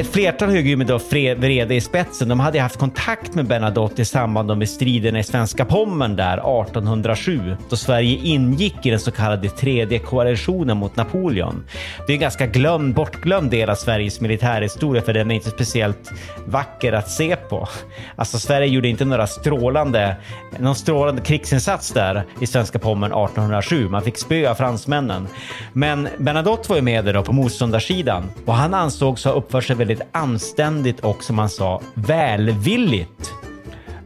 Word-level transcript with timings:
Ett 0.00 0.12
flertal 0.12 0.50
högre 0.50 0.76
med 0.76 0.86
då 0.86 0.98
Vrede 1.36 1.74
i 1.74 1.80
spetsen, 1.80 2.28
de 2.28 2.40
hade 2.40 2.60
haft 2.60 2.78
kontakt 2.78 3.34
med 3.34 3.46
Bernadotte 3.46 4.02
i 4.02 4.04
samband 4.04 4.58
med 4.58 4.68
striderna 4.68 5.18
i 5.18 5.22
svenska 5.22 5.64
Pommern 5.64 6.16
där 6.16 6.36
1807, 6.36 7.56
då 7.70 7.76
Sverige 7.76 8.18
ingick 8.22 8.86
i 8.86 8.90
den 8.90 9.00
så 9.00 9.10
kallade 9.10 9.48
tredje 9.48 9.98
koalitionen 9.98 10.76
mot 10.76 10.96
Napoleon. 10.96 11.64
Det 12.06 12.12
är 12.12 12.14
en 12.14 12.20
ganska 12.20 12.46
glömd, 12.46 12.94
bortglömd 12.94 13.50
del 13.50 13.70
av 13.70 13.74
Sveriges 13.74 14.20
militärhistoria, 14.20 15.02
för 15.02 15.12
den 15.12 15.30
är 15.30 15.34
inte 15.34 15.50
speciellt 15.50 16.12
vacker 16.46 16.92
att 16.92 17.10
se 17.10 17.36
på. 17.36 17.68
Alltså, 18.16 18.38
Sverige 18.38 18.66
gjorde 18.66 18.88
inte 18.88 19.04
några 19.04 19.26
strålande, 19.26 20.16
någon 20.58 20.74
strålande 20.74 21.22
krigsinsats 21.22 21.92
där 21.92 22.24
i 22.40 22.46
svenska 22.46 22.78
Pommern 22.78 23.12
1807. 23.12 23.88
Man 23.88 24.02
fick 24.02 24.18
spöa 24.18 24.54
fransmännen. 24.54 25.28
Men 25.72 26.08
Bernadotte 26.18 26.68
var 26.68 26.76
ju 26.76 26.82
med 26.82 27.04
där 27.04 27.12
då 27.12 27.22
på 27.22 27.32
motståndarsidan 27.32 28.30
och 28.46 28.54
han 28.54 28.74
ansågs 28.74 29.24
ha 29.24 29.32
uppfört 29.32 29.64
sig 29.64 29.76
väldigt 29.76 29.89
väldigt 29.90 30.08
anständigt 30.12 31.00
och 31.00 31.24
som 31.24 31.38
han 31.38 31.48
sa 31.48 31.80
välvilligt 31.94 33.32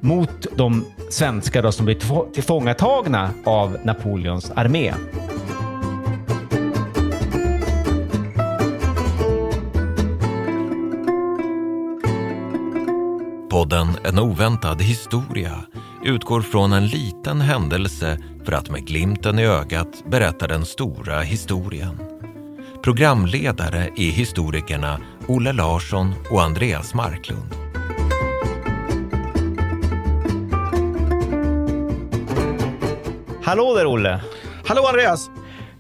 mot 0.01 0.47
de 0.57 0.85
svenskar 1.11 1.63
då 1.63 1.73
som 1.73 1.87
blir 1.87 2.33
tillfångatagna 2.33 3.31
av 3.45 3.79
Napoleons 3.85 4.51
armé. 4.51 4.95
Podden 13.51 13.89
En 14.05 14.19
oväntad 14.19 14.83
historia 14.83 15.65
utgår 16.05 16.41
från 16.41 16.73
en 16.73 16.87
liten 16.87 17.41
händelse 17.41 18.19
för 18.45 18.53
att 18.53 18.71
med 18.71 18.87
glimten 18.87 19.39
i 19.39 19.45
ögat 19.45 20.05
berätta 20.11 20.47
den 20.47 20.65
stora 20.65 21.21
historien. 21.21 22.15
Programledare 22.85 23.91
är 23.97 24.11
historikerna 24.11 25.01
Olle 25.29 25.53
Larsson 25.53 26.15
och 26.31 26.43
Andreas 26.43 26.95
Marklund. 26.95 27.55
Hallå 33.45 33.75
där 33.75 33.87
Olle! 33.87 34.21
Hallå 34.67 34.87
Andreas! 34.87 35.31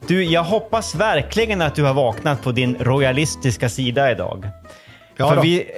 Du, 0.06 0.25
jag 0.25 0.45
hoppas 0.45 0.95
verkligen 0.95 1.62
att 1.62 1.75
du 1.75 1.83
har 1.83 1.95
vaknat 1.95 2.42
på 2.42 2.53
din 2.53 2.77
royalistiska 2.81 3.69
sida 3.69 4.11
idag. 4.11 4.48
Ja 5.17 5.41
vi... 5.42 5.70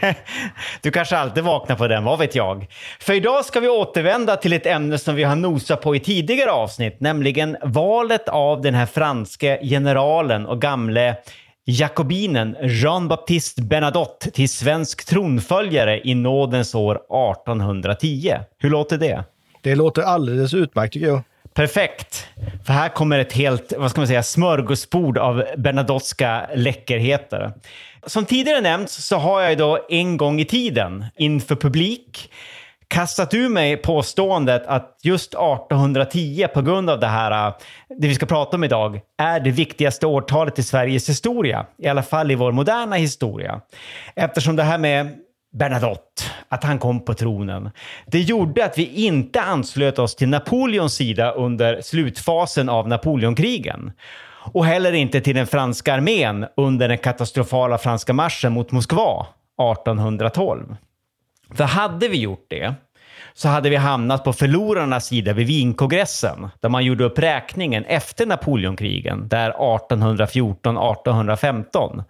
du 0.82 0.90
kanske 0.90 1.16
alltid 1.16 1.44
vaknar 1.44 1.76
på 1.76 1.88
den, 1.88 2.04
vad 2.04 2.18
vet 2.18 2.34
jag. 2.34 2.66
För 3.00 3.12
idag 3.12 3.44
ska 3.44 3.60
vi 3.60 3.68
återvända 3.68 4.36
till 4.36 4.52
ett 4.52 4.66
ämne 4.66 4.98
som 4.98 5.14
vi 5.14 5.22
har 5.22 5.36
nosat 5.36 5.82
på 5.82 5.96
i 5.96 6.00
tidigare 6.00 6.50
avsnitt, 6.50 7.00
nämligen 7.00 7.56
valet 7.62 8.28
av 8.28 8.60
den 8.60 8.74
här 8.74 8.86
franske 8.86 9.58
generalen 9.62 10.46
och 10.46 10.60
gamle 10.60 11.16
jakobinen 11.64 12.56
Jean-Baptiste 12.62 13.62
Bernadotte 13.62 14.30
till 14.30 14.48
svensk 14.48 15.04
tronföljare 15.04 16.00
i 16.04 16.14
nådens 16.14 16.74
år 16.74 16.94
1810. 16.94 18.34
Hur 18.58 18.70
låter 18.70 18.98
det? 18.98 19.24
Det 19.60 19.74
låter 19.74 20.02
alldeles 20.02 20.54
utmärkt 20.54 20.92
tycker 20.92 21.06
jag. 21.06 21.22
Perfekt. 21.54 22.26
För 22.66 22.72
här 22.72 22.88
kommer 22.88 23.18
ett 23.18 23.32
helt, 23.32 23.72
vad 23.78 23.90
ska 23.90 24.00
man 24.00 24.08
säga, 24.08 24.22
smörgåsbord 24.22 25.18
av 25.18 25.44
bernadotteska 25.56 26.46
läckerheter. 26.54 27.52
Som 28.06 28.24
tidigare 28.24 28.60
nämnts 28.60 29.06
så 29.06 29.16
har 29.16 29.40
jag 29.40 29.58
då 29.58 29.86
en 29.88 30.16
gång 30.16 30.40
i 30.40 30.44
tiden 30.44 31.04
inför 31.16 31.56
publik 31.56 32.30
kastat 32.92 33.34
ur 33.34 33.48
mig 33.48 33.76
påståendet 33.76 34.66
att 34.66 34.98
just 35.02 35.34
1810 35.34 36.46
på 36.54 36.62
grund 36.62 36.90
av 36.90 37.00
det 37.00 37.06
här, 37.06 37.48
äh, 37.48 37.54
det 37.98 38.08
vi 38.08 38.14
ska 38.14 38.26
prata 38.26 38.56
om 38.56 38.64
idag, 38.64 39.00
är 39.18 39.40
det 39.40 39.50
viktigaste 39.50 40.06
årtalet 40.06 40.58
i 40.58 40.62
Sveriges 40.62 41.08
historia. 41.08 41.66
I 41.78 41.88
alla 41.88 42.02
fall 42.02 42.30
i 42.30 42.34
vår 42.34 42.52
moderna 42.52 42.96
historia. 42.96 43.60
Eftersom 44.16 44.56
det 44.56 44.62
här 44.62 44.78
med 44.78 45.08
Bernadotte, 45.52 46.22
att 46.48 46.64
han 46.64 46.78
kom 46.78 47.04
på 47.04 47.14
tronen. 47.14 47.70
Det 48.06 48.20
gjorde 48.20 48.64
att 48.64 48.78
vi 48.78 48.86
inte 48.86 49.40
anslöt 49.40 49.98
oss 49.98 50.16
till 50.16 50.28
Napoleons 50.28 50.94
sida 50.94 51.30
under 51.30 51.80
slutfasen 51.80 52.68
av 52.68 52.88
Napoleonkrigen. 52.88 53.92
Och 54.52 54.66
heller 54.66 54.92
inte 54.92 55.20
till 55.20 55.34
den 55.34 55.46
franska 55.46 55.94
armén 55.94 56.46
under 56.56 56.88
den 56.88 56.98
katastrofala 56.98 57.78
franska 57.78 58.12
marschen 58.12 58.52
mot 58.52 58.70
Moskva 58.70 59.26
1812. 59.72 60.76
För 61.54 61.64
hade 61.64 62.08
vi 62.08 62.20
gjort 62.20 62.46
det 62.48 62.74
så 63.34 63.48
hade 63.48 63.70
vi 63.70 63.76
hamnat 63.76 64.24
på 64.24 64.32
förlorarnas 64.32 65.06
sida 65.06 65.32
vid 65.32 65.46
Wienkongressen 65.46 66.48
där 66.60 66.68
man 66.68 66.84
gjorde 66.84 67.04
upp 67.04 67.18
räkningen 67.18 67.84
efter 67.84 68.26
Napoleonkrigen, 68.26 69.28
där 69.28 69.52
1814-1815. 69.52 72.04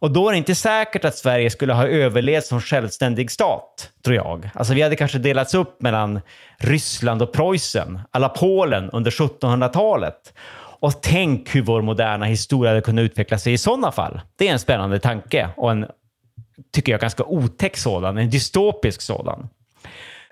Och 0.00 0.10
då 0.10 0.28
är 0.28 0.32
det 0.32 0.38
inte 0.38 0.54
säkert 0.54 1.04
att 1.04 1.16
Sverige 1.16 1.50
skulle 1.50 1.72
ha 1.72 1.86
överlevt 1.86 2.44
som 2.44 2.60
självständig 2.60 3.30
stat, 3.30 3.90
tror 4.04 4.16
jag. 4.16 4.50
Alltså 4.54 4.74
vi 4.74 4.82
hade 4.82 4.96
kanske 4.96 5.18
delats 5.18 5.54
upp 5.54 5.82
mellan 5.82 6.20
Ryssland 6.58 7.22
och 7.22 7.32
Preussen, 7.32 8.00
alla 8.10 8.28
Polen 8.28 8.90
under 8.90 9.10
1700-talet. 9.10 10.34
Och 10.80 11.02
tänk 11.02 11.54
hur 11.54 11.62
vår 11.62 11.82
moderna 11.82 12.26
historia 12.26 12.70
hade 12.70 12.80
kunnat 12.80 13.02
utveckla 13.02 13.38
sig 13.38 13.52
i 13.52 13.58
sådana 13.58 13.92
fall. 13.92 14.20
Det 14.38 14.48
är 14.48 14.52
en 14.52 14.58
spännande 14.58 14.98
tanke 14.98 15.48
och 15.56 15.70
en, 15.70 15.86
tycker 16.72 16.92
jag, 16.92 17.00
ganska 17.00 17.24
otäck 17.24 17.76
sådan, 17.76 18.18
en 18.18 18.30
dystopisk 18.30 19.00
sådan. 19.00 19.48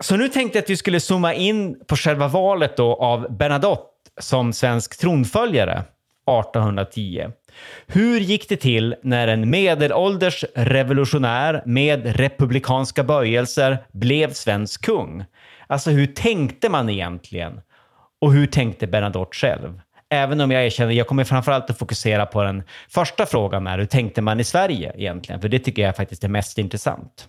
Så 0.00 0.16
nu 0.16 0.28
tänkte 0.28 0.59
jag 0.59 0.62
att 0.62 0.71
vi 0.71 0.77
skulle 0.77 1.00
zooma 1.00 1.34
in 1.34 1.81
på 1.87 1.97
själva 1.97 2.28
valet 2.28 2.77
då 2.77 2.94
av 2.94 3.37
Bernadotte 3.37 3.83
som 4.21 4.53
svensk 4.53 4.99
tronföljare 4.99 5.72
1810. 5.72 7.27
Hur 7.87 8.21
gick 8.21 8.49
det 8.49 8.56
till 8.56 8.94
när 9.03 9.28
en 9.28 9.50
medelålders 9.50 10.44
revolutionär 10.55 11.62
med 11.66 12.16
republikanska 12.16 13.05
böjelser 13.05 13.78
blev 13.93 14.33
svensk 14.33 14.84
kung? 14.84 15.25
Alltså 15.66 15.91
hur 15.91 16.06
tänkte 16.06 16.69
man 16.69 16.89
egentligen? 16.89 17.60
Och 18.21 18.33
hur 18.33 18.47
tänkte 18.47 18.87
Bernadotte 18.87 19.37
själv? 19.37 19.81
Även 20.10 20.41
om 20.41 20.50
jag 20.50 20.66
erkänner, 20.66 20.92
jag 20.92 21.06
kommer 21.06 21.24
framförallt 21.24 21.70
att 21.70 21.78
fokusera 21.78 22.26
på 22.26 22.42
den 22.42 22.62
första 22.88 23.26
frågan 23.26 23.66
är 23.66 23.78
hur 23.78 23.86
tänkte 23.86 24.22
man 24.22 24.41
i 24.41 24.44
Sverige 24.44 24.92
egentligen? 24.96 25.41
För 25.41 25.48
det 25.48 25.58
tycker 25.58 25.82
jag 25.82 25.96
faktiskt 25.96 26.24
är 26.24 26.28
mest 26.28 26.58
intressant. 26.58 27.28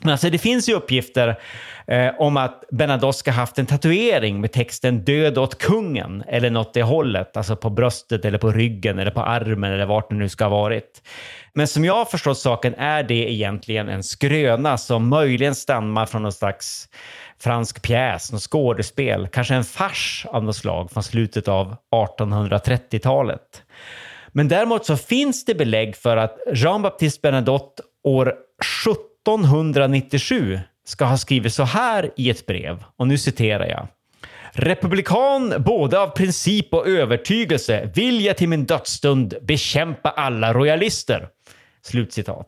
Men 0.00 0.12
alltså 0.12 0.30
det 0.30 0.38
finns 0.38 0.68
ju 0.68 0.74
uppgifter 0.74 1.38
eh, 1.86 2.10
om 2.18 2.36
att 2.36 2.64
Bernadotte 2.70 3.18
ska 3.18 3.30
haft 3.30 3.58
en 3.58 3.66
tatuering 3.66 4.40
med 4.40 4.52
texten 4.52 5.04
“Död 5.04 5.38
åt 5.38 5.58
kungen” 5.58 6.24
eller 6.26 6.50
något 6.50 6.74
det 6.74 6.82
hållet, 6.82 7.36
alltså 7.36 7.56
på 7.56 7.70
bröstet 7.70 8.24
eller 8.24 8.38
på 8.38 8.50
ryggen 8.50 8.98
eller 8.98 9.10
på 9.10 9.20
armen 9.20 9.72
eller 9.72 9.86
vart 9.86 10.10
det 10.10 10.16
nu 10.16 10.28
ska 10.28 10.44
ha 10.44 10.50
varit. 10.50 11.02
Men 11.54 11.68
som 11.68 11.84
jag 11.84 11.94
har 11.94 12.04
förstått 12.04 12.38
saken 12.38 12.74
är 12.74 13.02
det 13.02 13.32
egentligen 13.32 13.88
en 13.88 14.02
skröna 14.02 14.78
som 14.78 15.08
möjligen 15.08 15.54
stammar 15.54 16.06
från 16.06 16.22
någon 16.22 16.32
slags 16.32 16.88
fransk 17.40 17.82
pjäs, 17.82 18.32
något 18.32 18.42
skådespel, 18.42 19.28
kanske 19.32 19.54
en 19.54 19.64
fars 19.64 20.26
av 20.28 20.44
något 20.44 20.56
slag 20.56 20.90
från 20.90 21.02
slutet 21.02 21.48
av 21.48 21.76
1830-talet. 21.94 23.62
Men 24.28 24.48
däremot 24.48 24.86
så 24.86 24.96
finns 24.96 25.44
det 25.44 25.54
belägg 25.54 25.96
för 25.96 26.16
att 26.16 26.38
Jean-Baptiste 26.52 27.20
Bernadotte 27.22 27.82
år 28.04 28.34
17 28.84 29.07
1797 29.34 30.60
ska 30.86 31.04
ha 31.04 31.18
skrivit 31.18 31.54
så 31.54 31.62
här 31.62 32.10
i 32.16 32.30
ett 32.30 32.46
brev, 32.46 32.84
och 32.96 33.08
nu 33.08 33.18
citerar 33.18 33.66
jag. 33.66 33.88
Republikan 34.52 35.54
både 35.58 36.00
av 36.00 36.08
princip 36.08 36.74
och 36.74 36.88
övertygelse 36.88 37.90
vill 37.94 38.24
jag 38.24 38.36
till 38.36 38.48
min 38.48 38.64
dödsstund 38.66 39.34
bekämpa 39.42 40.10
alla 40.10 40.52
royalister. 40.52 41.28
Slutcitat. 41.82 42.46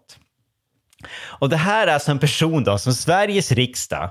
Och 1.23 1.49
det 1.49 1.57
här 1.57 1.87
är 1.87 1.93
alltså 1.93 2.11
en 2.11 2.19
person 2.19 2.65
då 2.65 2.79
som 2.79 2.93
Sveriges 2.93 3.53
riksdag 3.53 4.11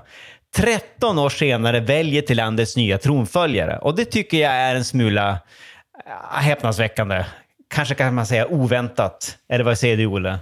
13 0.56 1.18
år 1.18 1.28
senare 1.28 1.80
väljer 1.80 2.22
till 2.22 2.36
landets 2.36 2.76
nya 2.76 2.98
tronföljare. 2.98 3.78
Och 3.78 3.96
det 3.96 4.04
tycker 4.04 4.38
jag 4.38 4.52
är 4.52 4.74
en 4.74 4.84
smula 4.84 5.38
äh, 6.06 6.40
häpnadsväckande. 6.40 7.24
Kanske 7.68 7.94
kan 7.94 8.14
man 8.14 8.26
säga 8.26 8.46
oväntat. 8.46 9.38
Eller 9.48 9.64
vad 9.64 9.78
säger 9.78 9.96
du, 9.96 10.06
Olle? 10.06 10.38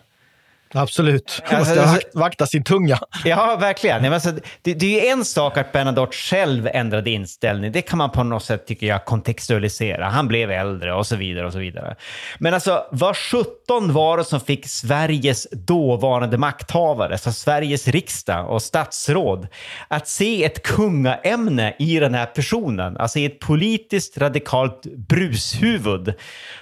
Absolut. 0.75 1.43
Man 1.53 1.65
ska 1.65 1.81
alltså- 1.81 1.97
vak- 1.97 2.11
vakta 2.15 2.47
sin 2.47 2.65
tunga. 2.65 2.99
Ja, 3.25 3.56
verkligen. 3.61 4.03
Men 4.03 4.12
alltså, 4.12 4.32
det, 4.62 4.75
det 4.75 4.87
är 5.00 5.05
ju 5.05 5.09
en 5.09 5.25
sak 5.25 5.56
att 5.59 5.73
Bernadotte 5.73 6.17
själv 6.17 6.69
ändrade 6.73 7.11
inställning. 7.11 7.73
Det 7.73 7.82
kan 7.82 7.99
man 7.99 8.11
på 8.11 8.23
något 8.25 8.44
sätt, 8.44 8.67
tycker 8.67 8.87
jag, 8.87 9.05
kontextualisera. 9.05 10.09
Han 10.09 10.29
blev 10.29 10.50
äldre 10.50 10.94
och 10.94 11.06
så 11.06 11.17
vidare. 11.17 11.47
och 11.47 11.53
så 11.53 11.59
vidare. 11.59 11.97
Men 12.38 12.55
alltså, 12.55 12.85
vad 12.91 13.17
17 13.17 13.93
var 13.93 14.17
det 14.17 14.25
som 14.25 14.41
fick 14.41 14.69
Sveriges 14.69 15.47
dåvarande 15.53 16.38
makthavare, 16.38 17.12
alltså 17.12 17.32
Sveriges 17.32 17.88
riksdag 17.88 18.50
och 18.50 18.62
statsråd, 18.62 19.49
att 19.88 20.09
se 20.09 20.44
ett 20.44 20.62
kungaämne 20.62 21.75
i 21.79 21.99
den 21.99 22.15
här 22.15 22.26
personen? 22.26 22.97
Alltså 22.97 23.19
i 23.19 23.25
ett 23.25 23.38
politiskt 23.41 24.19
radikalt 24.19 24.82
brushuvud 24.97 26.15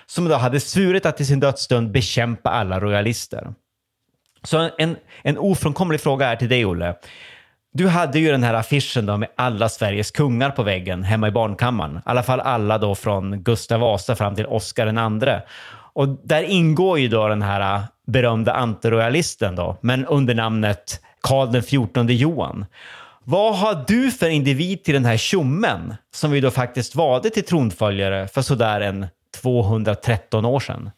som 0.07 0.29
då 0.29 0.35
hade 0.35 0.61
svurit 0.61 1.07
att 1.07 1.17
till 1.17 1.27
sin 1.27 1.41
dödsstund 1.41 1.91
bekämpa 1.91 2.51
alla 2.51 2.81
royalister. 2.81 3.49
Så 4.43 4.71
en, 4.79 4.97
en 5.23 5.39
ofrånkomlig 5.39 6.01
fråga 6.01 6.27
är 6.27 6.37
till 6.37 6.49
dig, 6.49 6.67
Olle. 6.67 6.95
Du 7.73 7.89
hade 7.89 8.19
ju 8.19 8.31
den 8.31 8.43
här 8.43 8.55
affischen 8.55 9.07
då 9.07 9.17
med 9.17 9.29
alla 9.37 9.69
Sveriges 9.69 10.11
kungar 10.11 10.51
på 10.51 10.63
väggen 10.63 11.03
hemma 11.03 11.29
i 11.29 11.31
barnkammaren. 11.31 11.97
I 11.97 12.01
alla 12.05 12.23
fall 12.23 12.41
alla 12.41 12.79
då 12.79 12.95
från 12.95 13.43
Gustav 13.43 13.81
Vasa 13.81 14.17
fram 14.17 14.35
till 14.35 14.47
Oscar 14.47 14.87
den 14.87 14.99
andre. 14.99 15.43
Och 15.93 16.09
där 16.09 16.43
ingår 16.43 16.99
ju 16.99 17.09
då 17.09 17.29
den 17.29 17.43
här 17.43 17.75
äh, 17.75 17.83
berömda 18.07 18.53
antiroyalisten 18.53 19.57
då, 19.57 19.77
men 19.81 20.07
under 20.07 20.35
namnet 20.35 21.01
Karl 21.21 21.53
den 21.53 21.63
XIV 21.63 22.11
Johan. 22.11 22.67
Vad 23.25 23.57
har 23.57 23.85
du 23.87 24.11
för 24.11 24.29
individ 24.29 24.85
till 24.85 24.95
den 24.95 25.05
här 25.05 25.17
tjommen 25.17 25.95
som 26.15 26.31
vi 26.31 26.41
då 26.41 26.51
faktiskt 26.51 26.95
valde 26.95 27.31
till 27.31 27.45
tronföljare 27.45 28.29
för 28.29 28.43
sådär 28.43 28.81
en 28.81 29.07
213 29.43 30.45
år 30.45 30.61
sedan? 30.61 30.91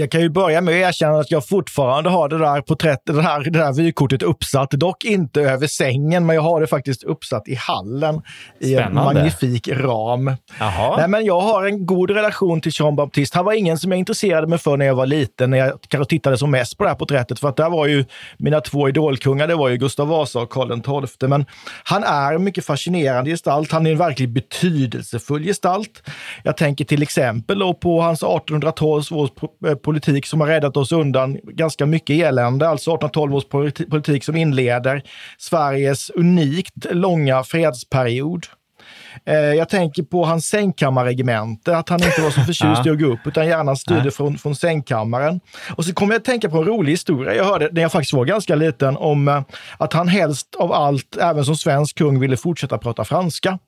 Jag 0.00 0.10
kan 0.10 0.20
ju 0.20 0.28
börja 0.28 0.60
med 0.60 0.74
att 0.74 0.88
erkänna 0.88 1.18
att 1.18 1.30
jag 1.30 1.48
fortfarande 1.48 2.10
har 2.10 2.28
det 2.28 2.38
där 2.38 2.60
porträttet, 2.60 3.16
det 3.16 3.22
här, 3.22 3.40
det 3.40 3.50
där 3.50 3.72
vykortet 3.72 4.22
uppsatt. 4.22 4.70
Dock 4.70 5.04
inte 5.04 5.40
över 5.40 5.66
sängen, 5.66 6.26
men 6.26 6.36
jag 6.36 6.42
har 6.42 6.60
det 6.60 6.66
faktiskt 6.66 7.02
uppsatt 7.02 7.48
i 7.48 7.54
hallen 7.54 8.22
i 8.60 8.74
en 8.74 8.94
magnifik 8.94 9.68
ram. 9.68 10.36
Jaha. 10.58 10.96
Nej, 10.96 11.08
men 11.08 11.24
jag 11.24 11.40
har 11.40 11.66
en 11.66 11.86
god 11.86 12.10
relation 12.10 12.60
till 12.60 12.72
Jean 12.74 12.96
Baptiste. 12.96 13.38
Han 13.38 13.44
var 13.44 13.52
ingen 13.52 13.78
som 13.78 13.92
jag 13.92 13.98
intresserade 13.98 14.46
mig 14.46 14.58
för 14.58 14.76
när 14.76 14.86
jag 14.86 14.94
var 14.94 15.06
liten, 15.06 15.50
när 15.50 15.58
jag 15.58 15.72
kanske 15.88 16.10
tittade 16.10 16.38
som 16.38 16.50
mest 16.50 16.78
på 16.78 16.84
det 16.84 16.90
här 16.90 16.96
porträttet. 16.96 17.40
För 17.40 17.48
att 17.48 17.56
där 17.56 17.70
var 17.70 17.86
ju 17.86 18.04
mina 18.38 18.60
två 18.60 18.88
idolkungar, 18.88 19.48
det 19.48 19.54
var 19.54 19.68
ju 19.68 19.76
Gustav 19.76 20.08
Vasa 20.08 20.40
och 20.40 20.50
Karl 20.50 21.06
XII. 21.06 21.28
Men 21.28 21.46
han 21.84 22.04
är 22.04 22.34
en 22.34 22.44
mycket 22.44 22.64
fascinerande 22.64 23.30
gestalt. 23.30 23.72
Han 23.72 23.86
är 23.86 23.90
en 23.90 23.98
verkligt 23.98 24.30
betydelsefull 24.30 25.44
gestalt. 25.44 26.02
Jag 26.42 26.56
tänker 26.56 26.84
till 26.84 27.02
exempel 27.02 27.74
på 27.80 28.00
hans 28.00 28.22
1812 28.22 29.04
års 29.10 29.30
politik 29.90 30.26
som 30.26 30.40
har 30.40 30.48
räddat 30.48 30.76
oss 30.76 30.92
undan 30.92 31.38
ganska 31.42 31.86
mycket 31.86 32.16
elände. 32.16 32.68
Alltså 32.68 32.90
1812 32.90 33.34
års 33.34 33.44
politi- 33.44 33.90
politik 33.90 34.24
som 34.24 34.36
inleder 34.36 35.02
Sveriges 35.38 36.10
unikt 36.10 36.74
långa 36.90 37.42
fredsperiod. 37.42 38.46
Eh, 39.26 39.34
Jag 39.34 39.68
tänker 39.68 40.02
på 40.02 40.24
hans 40.24 40.46
sängkammarregemente, 40.46 41.76
att 41.76 41.88
han 41.88 42.02
inte 42.02 42.22
var 42.22 42.30
så 42.30 42.40
förtjust 42.40 42.60
i 42.86 42.90
att 42.90 42.98
gå 43.00 43.06
upp 43.06 43.26
utan 43.26 43.46
gärna 43.46 43.76
styrde 43.76 44.10
från, 44.10 44.38
från 44.38 44.54
sängkammaren. 44.56 45.40
Och 45.76 45.84
så 45.84 45.94
kommer 45.94 46.12
jag 46.14 46.18
att 46.20 46.24
tänka 46.24 46.48
på 46.50 46.58
en 46.58 46.64
rolig 46.64 46.92
historia 46.92 47.34
jag 47.34 47.44
hörde 47.44 47.68
när 47.72 47.82
jag 47.82 47.92
faktiskt 47.92 48.12
var 48.12 48.24
ganska 48.24 48.54
liten 48.54 48.96
om 48.96 49.28
eh, 49.28 49.42
att 49.78 49.92
han 49.92 50.08
helst 50.08 50.54
av 50.58 50.72
allt, 50.72 51.16
även 51.20 51.44
som 51.44 51.56
svensk 51.56 51.98
kung, 51.98 52.20
ville 52.20 52.36
fortsätta 52.36 52.78
prata 52.78 53.04
franska. 53.04 53.58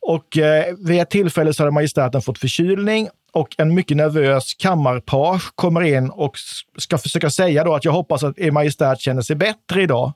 Och 0.00 0.38
eh, 0.38 0.64
vid 0.78 1.00
ett 1.00 1.10
tillfälle 1.10 1.52
så 1.54 1.62
hade 1.62 1.72
majestäten 1.72 2.22
fått 2.22 2.38
förkylning 2.38 3.08
och 3.38 3.48
en 3.58 3.74
mycket 3.74 3.96
nervös 3.96 4.54
kammarpage 4.54 5.42
kommer 5.54 5.82
in 5.82 6.10
och 6.10 6.32
ska 6.78 6.98
försöka 6.98 7.30
säga 7.30 7.64
då 7.64 7.74
att 7.74 7.84
jag 7.84 7.92
hoppas 7.92 8.24
att 8.24 8.38
er 8.38 8.50
majestät 8.50 9.00
känner 9.00 9.22
sig 9.22 9.36
bättre 9.36 9.82
idag. 9.82 10.12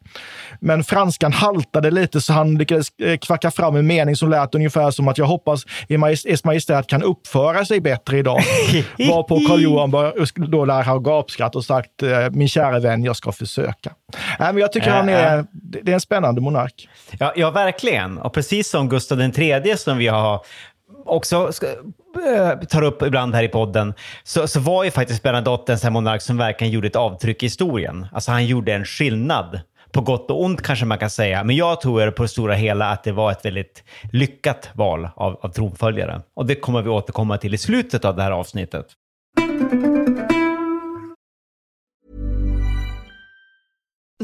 Men 0.61 0.85
franskan 0.85 1.33
haltade 1.33 1.91
lite 1.91 2.21
så 2.21 2.33
han 2.33 2.55
lyckades 2.55 2.89
eh, 2.99 3.17
kvacka 3.19 3.51
fram 3.51 3.77
en 3.77 3.87
mening 3.87 4.17
som 4.17 4.31
lät 4.31 4.55
ungefär 4.55 4.91
som 4.91 5.09
att 5.09 5.19
jag 5.19 5.27
hoppas 5.27 5.65
er 5.89 6.47
majestät 6.47 6.87
kan 6.87 7.03
uppföra 7.03 7.65
sig 7.65 7.81
bättre 7.81 8.19
idag. 8.19 8.41
Varpå 8.99 9.41
Karl 9.49 9.61
Johan 9.63 9.91
bör- 9.91 10.47
då 10.51 10.65
lär 10.65 10.83
ha 10.83 10.99
gapskratt 10.99 11.57
och 11.57 11.65
sagt 11.65 12.03
eh, 12.03 12.31
min 12.31 12.49
kära 12.49 12.79
vän, 12.79 13.05
jag 13.05 13.17
ska 13.17 13.33
försöka. 13.33 13.93
Nej, 14.39 14.53
men 14.53 14.61
jag 14.61 14.73
tycker 14.73 14.89
Äh, 14.89 14.95
han 14.97 15.09
äh. 15.09 15.15
är, 15.15 15.45
det 15.53 15.91
är 15.91 15.95
en 15.95 16.01
spännande 16.01 16.41
monark. 16.41 16.89
Ja, 17.19 17.33
ja, 17.37 17.51
verkligen. 17.51 18.19
Och 18.19 18.33
precis 18.33 18.71
som 18.71 18.89
Gustav 18.89 19.21
III 19.21 19.77
som 19.77 19.99
vi 19.99 20.07
har 20.07 20.41
också 21.05 21.37
äh, 21.63 21.69
Eh, 22.17 22.59
tar 22.59 22.83
upp 22.83 23.03
ibland 23.03 23.35
här 23.35 23.43
i 23.43 23.49
podden, 23.49 23.95
så, 24.23 24.49
så 24.49 24.61
var 24.61 24.85
ju 24.85 24.91
faktiskt 24.91 25.23
Bernadotte 25.23 25.73
en 25.73 25.79
sån 25.79 25.93
monark 25.93 26.23
som 26.23 26.37
verkligen 26.37 26.73
gjorde 26.73 26.87
ett 26.87 26.97
avtryck 26.97 27.43
i 27.43 27.47
historien. 27.47 28.07
Alltså 28.13 28.31
han 28.31 28.47
gjorde 28.47 28.73
en 28.73 28.85
skillnad. 28.85 29.61
På 29.93 30.01
gott 30.01 30.31
och 30.31 30.45
ont 30.45 30.63
kanske 30.63 30.85
man 30.85 30.99
kan 30.99 31.11
säga, 31.11 31.45
men 31.45 31.57
jag 31.57 31.81
tror 31.81 32.11
på 32.11 32.23
det 32.23 32.29
stora 32.29 32.55
hela 32.55 32.91
att 32.91 33.05
det 33.05 33.13
var 33.13 33.33
ett 33.33 33.45
väldigt 33.45 33.85
lyckat 34.13 34.71
val 34.73 35.09
av, 35.17 35.39
av 35.43 35.49
tronföljare. 35.49 36.23
Och 36.35 36.47
det 36.47 36.55
kommer 36.55 36.83
vi 36.83 36.89
återkomma 36.89 37.39
till 37.39 37.55
i 37.55 37.59
slutet 37.59 38.05
av 38.05 38.17
det 38.17 38.23
här 38.23 38.31
avsnittet. 38.31 38.87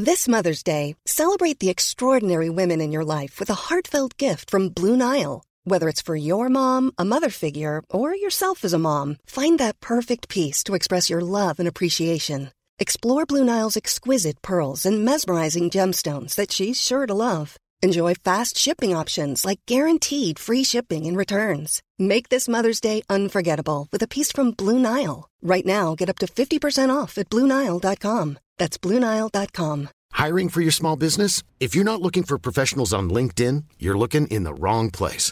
This 0.05 0.27
Mother's 0.27 0.63
Day, 0.63 0.95
celebrate 1.05 1.59
the 1.59 1.69
extraordinary 1.69 2.49
women 2.49 2.81
in 2.81 2.93
your 2.93 3.03
life 3.03 3.39
with 3.39 3.51
a 3.51 3.59
heartfelt 3.69 4.17
gift 4.17 4.49
from 4.49 4.69
Blue 4.69 4.95
Nile. 4.95 5.41
Whether 5.69 5.87
it's 5.87 6.01
for 6.01 6.15
your 6.15 6.49
mom, 6.49 6.93
a 6.97 7.05
mother 7.05 7.29
figure, 7.29 7.83
or 7.91 8.15
yourself 8.15 8.65
as 8.65 8.73
a 8.73 8.79
mom, 8.79 9.17
find 9.27 9.59
that 9.59 9.79
perfect 9.79 10.27
piece 10.27 10.63
to 10.63 10.73
express 10.73 11.11
your 11.11 11.21
love 11.21 11.59
and 11.59 11.67
appreciation. 11.67 12.51
Explore 12.79 13.27
Blue 13.27 13.43
Nile's 13.43 13.77
exquisite 13.77 14.41
pearls 14.41 14.83
and 14.83 15.05
mesmerizing 15.05 15.69
gemstones 15.69 16.33
that 16.33 16.51
she's 16.51 16.81
sure 16.81 17.05
to 17.05 17.13
love. 17.13 17.57
Enjoy 17.83 18.15
fast 18.15 18.57
shipping 18.57 18.95
options 18.95 19.45
like 19.45 19.59
guaranteed 19.67 20.39
free 20.39 20.63
shipping 20.63 21.05
and 21.05 21.15
returns. 21.15 21.83
Make 21.99 22.29
this 22.29 22.47
Mother's 22.47 22.81
Day 22.81 23.03
unforgettable 23.07 23.87
with 23.91 24.01
a 24.01 24.07
piece 24.07 24.31
from 24.31 24.55
Blue 24.57 24.79
Nile. 24.79 25.29
Right 25.43 25.67
now, 25.67 25.93
get 25.93 26.09
up 26.09 26.17
to 26.19 26.25
50% 26.25 26.89
off 26.89 27.19
at 27.19 27.29
BlueNile.com. 27.29 28.39
That's 28.57 28.79
BlueNile.com. 28.79 29.89
Hiring 30.13 30.49
for 30.49 30.61
your 30.61 30.71
small 30.71 30.95
business? 30.95 31.43
If 31.59 31.75
you're 31.75 31.91
not 31.91 32.01
looking 32.01 32.23
for 32.23 32.39
professionals 32.39 32.91
on 32.91 33.11
LinkedIn, 33.11 33.65
you're 33.77 33.97
looking 33.97 34.25
in 34.27 34.45
the 34.45 34.53
wrong 34.53 34.89
place. 34.89 35.31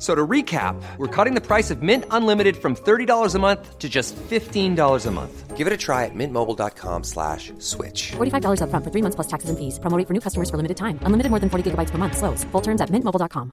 So 0.00 0.14
to 0.14 0.26
recap, 0.26 0.82
we're 0.96 1.14
cutting 1.14 1.34
the 1.34 1.46
price 1.46 1.70
of 1.70 1.82
Mint 1.82 2.04
Unlimited 2.10 2.56
from 2.56 2.74
$30 2.74 3.34
a 3.34 3.38
month 3.38 3.78
to 3.78 3.88
just 3.88 4.16
$15 4.16 5.06
a 5.06 5.10
month. 5.10 5.56
Give 5.58 5.66
it 5.66 5.72
a 5.74 5.76
try 5.76 6.06
at 6.06 6.14
mintmobile.com 6.14 7.04
slash 7.04 7.52
switch. 7.58 8.12
$45 8.12 8.62
upfront 8.62 8.84
for 8.84 8.90
three 8.90 9.02
months 9.02 9.16
plus 9.16 9.28
taxes 9.28 9.50
and 9.50 9.58
fees. 9.58 9.78
Promo 9.78 9.98
rate 9.98 10.06
for 10.08 10.14
new 10.14 10.20
customers 10.20 10.48
for 10.48 10.56
limited 10.56 10.78
time. 10.78 10.98
Unlimited 11.02 11.28
more 11.28 11.38
than 11.38 11.50
40 11.50 11.70
gigabytes 11.70 11.90
per 11.90 11.98
month. 11.98 12.16
Slows. 12.16 12.44
Full 12.44 12.62
terms 12.62 12.80
at 12.80 12.88
mintmobile.com. 12.90 13.50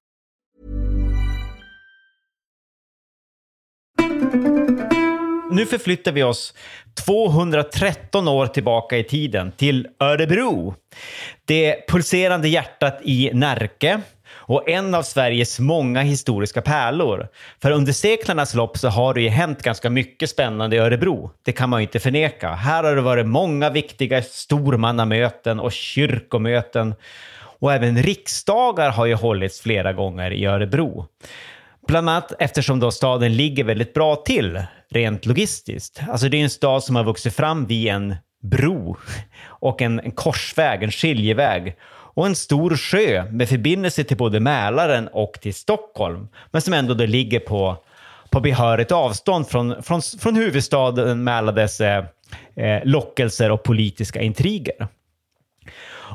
Nu 5.52 5.66
förflyttar 5.66 6.12
vi 6.12 6.24
oss 6.24 6.54
213 7.06 8.28
år 8.28 8.48
tillbaka 8.48 8.98
i 8.98 9.04
tiden 9.04 9.52
till 9.52 9.88
Örebro. 10.00 10.76
Det 11.46 11.88
pulserande 11.88 12.48
hjärtat 12.48 13.00
i 13.04 13.32
Närke 13.34 14.02
och 14.30 14.70
en 14.70 14.96
av 14.96 15.04
Sveriges 15.04 15.60
många 15.60 16.02
historiska 16.02 16.62
pärlor. 16.62 17.28
För 17.62 17.72
under 17.72 17.94
seklernas 17.94 18.54
lopp 18.54 18.78
så 18.78 18.88
har 18.88 19.14
det 19.14 19.22
ju 19.22 19.30
hänt 19.30 19.62
ganska 19.62 19.90
mycket 19.90 20.30
spännande 20.30 20.76
i 20.76 20.80
Örebro. 20.80 21.32
Det 21.44 21.52
kan 21.52 21.70
man 21.70 21.80
ju 21.80 21.84
inte 21.84 22.00
förneka. 22.00 22.50
Här 22.50 22.84
har 22.84 22.96
det 22.96 23.02
varit 23.02 23.28
många 23.28 23.70
viktiga 23.70 24.22
stormannamöten 24.22 25.60
och 25.60 25.72
kyrkomöten. 25.72 26.96
Och 27.60 27.74
även 27.74 28.04
riksdagar 28.04 28.92
har 28.92 29.06
ju 29.06 29.14
hållits 29.14 29.62
flera 29.62 29.94
gånger 29.94 30.32
i 30.32 30.46
Örebro. 30.46 31.06
Bland 31.88 32.10
annat 32.10 32.34
eftersom 32.40 32.80
då 32.80 32.92
staden 32.92 33.36
ligger 33.36 33.64
väldigt 33.64 33.94
bra 33.94 34.16
till 34.16 34.62
rent 34.90 35.26
logistiskt. 35.26 36.02
Alltså 36.10 36.30
det 36.30 36.38
är 36.38 36.44
en 36.44 36.50
stad 36.50 36.84
som 36.84 36.96
har 36.96 37.04
vuxit 37.04 37.36
fram 37.36 37.66
vid 37.66 37.88
en 37.88 38.16
bro 38.42 38.98
och 39.46 39.82
en, 39.82 40.00
en 40.00 40.12
korsväg, 40.12 40.84
en 40.84 40.92
skiljeväg 40.92 41.76
och 42.18 42.26
en 42.26 42.36
stor 42.36 42.76
sjö 42.76 43.26
med 43.32 43.50
förbindelse 43.50 44.04
till 44.04 44.18
både 44.18 44.40
Mälaren 44.40 45.08
och 45.08 45.38
till 45.42 45.54
Stockholm, 45.54 46.28
men 46.52 46.62
som 46.62 46.74
ändå 46.74 46.94
då 46.94 47.06
ligger 47.06 47.40
på, 47.40 47.78
på 48.30 48.40
behörigt 48.40 48.92
avstånd 48.92 49.48
från, 49.48 49.84
från, 49.84 50.02
från 50.20 50.36
huvudstaden 50.36 51.24
med 51.24 51.36
alla 51.36 51.52
dess 51.52 51.82
eh, 51.82 52.06
eh, 52.56 52.86
lockelser 52.86 53.52
och 53.52 53.64
politiska 53.64 54.22
intriger. 54.22 54.88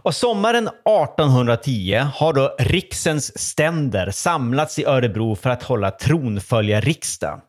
Och 0.02 0.14
sommaren 0.14 0.68
1810 0.68 2.06
har 2.14 2.32
då 2.32 2.56
riksens 2.58 3.38
ständer 3.38 4.10
samlats 4.10 4.78
i 4.78 4.84
Örebro 4.84 5.34
för 5.34 5.50
att 5.50 5.62
hålla 5.62 5.90
tronföljarriksdag. 5.90 7.40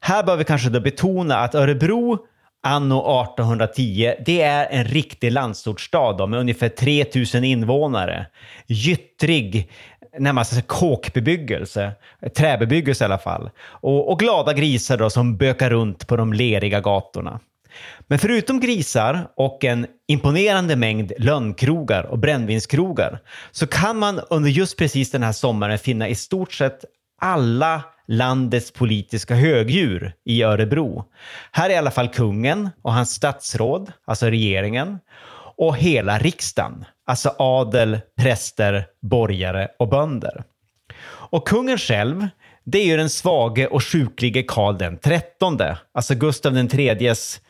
Här 0.00 0.22
bör 0.22 0.36
vi 0.36 0.44
kanske 0.44 0.68
då 0.68 0.80
betona 0.80 1.38
att 1.38 1.54
Örebro 1.54 2.18
anno 2.62 3.22
1810, 3.22 4.14
det 4.26 4.42
är 4.42 4.66
en 4.70 4.84
riktig 4.84 5.32
landsortsstad 5.32 6.26
med 6.26 6.40
ungefär 6.40 6.68
3000 6.68 7.44
invånare. 7.44 8.26
Gyttrig, 8.66 9.70
närmast 10.18 10.66
kåkbebyggelse, 10.66 11.92
träbebyggelse 12.36 13.04
i 13.04 13.06
alla 13.06 13.18
fall. 13.18 13.50
Och, 13.60 14.12
och 14.12 14.18
glada 14.18 14.52
grisar 14.52 14.96
då 14.96 15.10
som 15.10 15.36
bökar 15.36 15.70
runt 15.70 16.06
på 16.06 16.16
de 16.16 16.32
leriga 16.32 16.80
gatorna. 16.80 17.40
Men 18.06 18.18
förutom 18.18 18.60
grisar 18.60 19.28
och 19.36 19.64
en 19.64 19.86
imponerande 20.08 20.76
mängd 20.76 21.12
lönnkrogar 21.18 22.02
och 22.04 22.18
brännvinskrogar 22.18 23.20
så 23.50 23.66
kan 23.66 23.98
man 23.98 24.20
under 24.30 24.50
just 24.50 24.78
precis 24.78 25.10
den 25.10 25.22
här 25.22 25.32
sommaren 25.32 25.78
finna 25.78 26.08
i 26.08 26.14
stort 26.14 26.52
sett 26.52 26.84
alla 27.20 27.82
landets 28.08 28.70
politiska 28.70 29.34
högdjur 29.34 30.12
i 30.24 30.42
Örebro. 30.42 31.04
Här 31.52 31.70
är 31.70 31.74
i 31.74 31.76
alla 31.76 31.90
fall 31.90 32.08
kungen 32.08 32.70
och 32.82 32.92
hans 32.92 33.10
statsråd, 33.10 33.92
alltså 34.04 34.26
regeringen, 34.26 34.98
och 35.56 35.76
hela 35.76 36.18
riksdagen, 36.18 36.84
alltså 37.06 37.34
adel, 37.38 38.00
präster, 38.16 38.86
borgare 39.02 39.68
och 39.78 39.88
bönder. 39.88 40.44
Och 41.30 41.48
kungen 41.48 41.78
själv, 41.78 42.28
det 42.64 42.78
är 42.78 42.86
ju 42.86 42.96
den 42.96 43.10
svage 43.10 43.66
och 43.66 43.84
sjuklige 43.84 44.42
Karl 44.42 44.78
den 44.78 44.98
trettonde, 44.98 45.78
alltså 45.94 46.14
Gustav 46.14 46.52
den 46.52 46.68
tredjes 46.68 47.40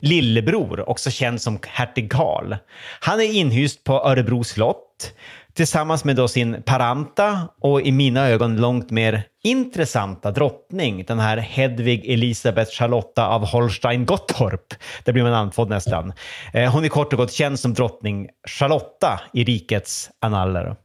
lillebror, 0.00 0.88
också 0.88 1.10
känd 1.10 1.42
som 1.42 1.58
hertig 1.68 2.12
Karl. 2.12 2.54
Han 3.00 3.20
är 3.20 3.32
inhyst 3.32 3.84
på 3.84 3.92
Örebro 3.92 4.44
slott 4.44 5.12
tillsammans 5.54 6.04
med 6.04 6.16
då 6.16 6.28
sin 6.28 6.62
paranta 6.62 7.48
och 7.60 7.80
i 7.82 7.92
mina 7.92 8.28
ögon 8.28 8.56
långt 8.56 8.90
mer 8.90 9.22
intressanta 9.44 10.30
drottning, 10.30 11.04
den 11.04 11.18
här 11.18 11.36
Hedvig 11.36 12.10
Elisabeth 12.10 12.70
Charlotta 12.70 13.26
av 13.26 13.46
Holstein-Gottorp. 13.46 14.74
Det 15.04 15.12
blir 15.12 15.22
man 15.22 15.34
andfådd 15.34 15.68
nästan. 15.68 16.12
Eh, 16.52 16.72
hon 16.72 16.84
är 16.84 16.88
kort 16.88 17.12
och 17.12 17.18
gott 17.18 17.32
känd 17.32 17.60
som 17.60 17.74
drottning 17.74 18.28
Charlotta 18.48 19.20
i 19.32 19.44
rikets 19.44 20.10
annaler. 20.20 20.76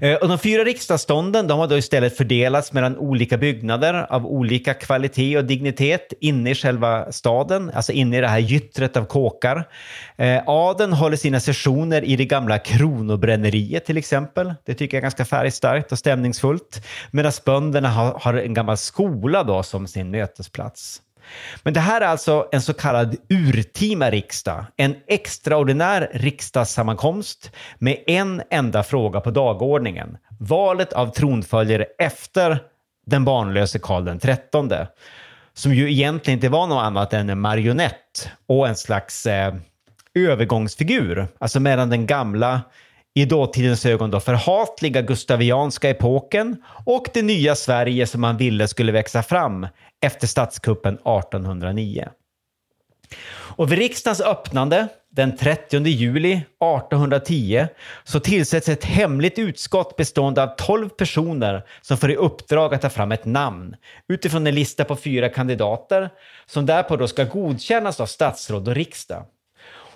Eh, 0.00 0.14
och 0.14 0.28
de 0.28 0.38
fyra 0.38 0.64
riksdagsstånden 0.64 1.46
de 1.46 1.58
har 1.58 1.66
då 1.66 1.78
istället 1.78 2.16
fördelats 2.16 2.72
mellan 2.72 2.96
olika 2.96 3.36
byggnader 3.36 4.06
av 4.12 4.26
olika 4.26 4.74
kvalitet 4.74 5.38
och 5.38 5.44
dignitet 5.44 6.12
inne 6.20 6.50
i 6.50 6.54
själva 6.54 7.12
staden, 7.12 7.70
alltså 7.74 7.92
inne 7.92 8.18
i 8.18 8.20
det 8.20 8.28
här 8.28 8.38
gyttret 8.38 8.96
av 8.96 9.04
kåkar. 9.04 9.68
Eh, 10.16 10.42
adeln 10.46 10.92
håller 10.92 11.16
sina 11.16 11.40
sessioner 11.40 12.04
i 12.04 12.16
det 12.16 12.24
gamla 12.24 12.58
kronobränneriet 12.58 13.84
till 13.84 13.96
exempel. 13.96 14.54
Det 14.64 14.74
tycker 14.74 14.96
jag 14.96 15.00
är 15.00 15.02
ganska 15.02 15.24
färgstarkt 15.24 15.92
och 15.92 15.98
stämningsfullt. 15.98 16.86
Medan 17.10 17.32
bönderna 17.44 17.88
har, 17.88 18.18
har 18.20 18.34
en 18.34 18.54
gammal 18.54 18.76
skola 18.76 19.44
då 19.44 19.62
som 19.62 19.86
sin 19.86 20.10
mötesplats. 20.10 21.00
Men 21.62 21.74
det 21.74 21.80
här 21.80 22.00
är 22.00 22.06
alltså 22.06 22.48
en 22.52 22.62
så 22.62 22.74
kallad 22.74 23.16
urtima 23.28 24.10
riksdag, 24.10 24.64
en 24.76 24.96
extraordinär 25.06 26.10
riksdagssammankomst 26.12 27.50
med 27.78 27.98
en 28.06 28.42
enda 28.50 28.82
fråga 28.82 29.20
på 29.20 29.30
dagordningen. 29.30 30.18
Valet 30.38 30.92
av 30.92 31.06
tronföljare 31.06 31.86
efter 31.98 32.58
den 33.06 33.24
barnlöse 33.24 33.78
Karl 33.78 34.18
XIII. 34.18 34.86
Som 35.54 35.74
ju 35.74 35.92
egentligen 35.92 36.38
inte 36.38 36.48
var 36.48 36.66
något 36.66 36.82
annat 36.82 37.12
än 37.12 37.30
en 37.30 37.40
marionett 37.40 38.30
och 38.46 38.68
en 38.68 38.76
slags 38.76 39.26
eh, 39.26 39.54
övergångsfigur. 40.14 41.26
Alltså 41.38 41.60
mellan 41.60 41.90
den 41.90 42.06
gamla 42.06 42.60
i 43.14 43.24
dåtidens 43.24 43.86
ögon 43.86 44.10
då 44.10 44.20
förhatliga 44.20 45.02
gustavianska 45.02 45.90
epoken 45.90 46.56
och 46.86 47.06
det 47.14 47.22
nya 47.22 47.54
Sverige 47.54 48.06
som 48.06 48.20
man 48.20 48.36
ville 48.36 48.68
skulle 48.68 48.92
växa 48.92 49.22
fram 49.22 49.66
efter 50.00 50.26
statskuppen 50.26 50.94
1809. 50.94 52.08
Och 53.56 53.72
vid 53.72 53.78
riksdagens 53.78 54.20
öppnande 54.20 54.88
den 55.10 55.36
30 55.36 55.86
juli 55.86 56.32
1810 56.32 57.66
så 58.04 58.20
tillsätts 58.20 58.68
ett 58.68 58.84
hemligt 58.84 59.38
utskott 59.38 59.96
bestående 59.96 60.42
av 60.42 60.56
12 60.58 60.88
personer 60.88 61.62
som 61.80 61.96
får 61.96 62.10
i 62.10 62.16
uppdrag 62.16 62.74
att 62.74 62.82
ta 62.82 62.90
fram 62.90 63.12
ett 63.12 63.24
namn 63.24 63.76
utifrån 64.08 64.46
en 64.46 64.54
lista 64.54 64.84
på 64.84 64.96
fyra 64.96 65.28
kandidater 65.28 66.10
som 66.46 66.66
därpå 66.66 66.96
då 66.96 67.08
ska 67.08 67.24
godkännas 67.24 68.00
av 68.00 68.06
statsråd 68.06 68.68
och 68.68 68.74
riksdag. 68.74 69.24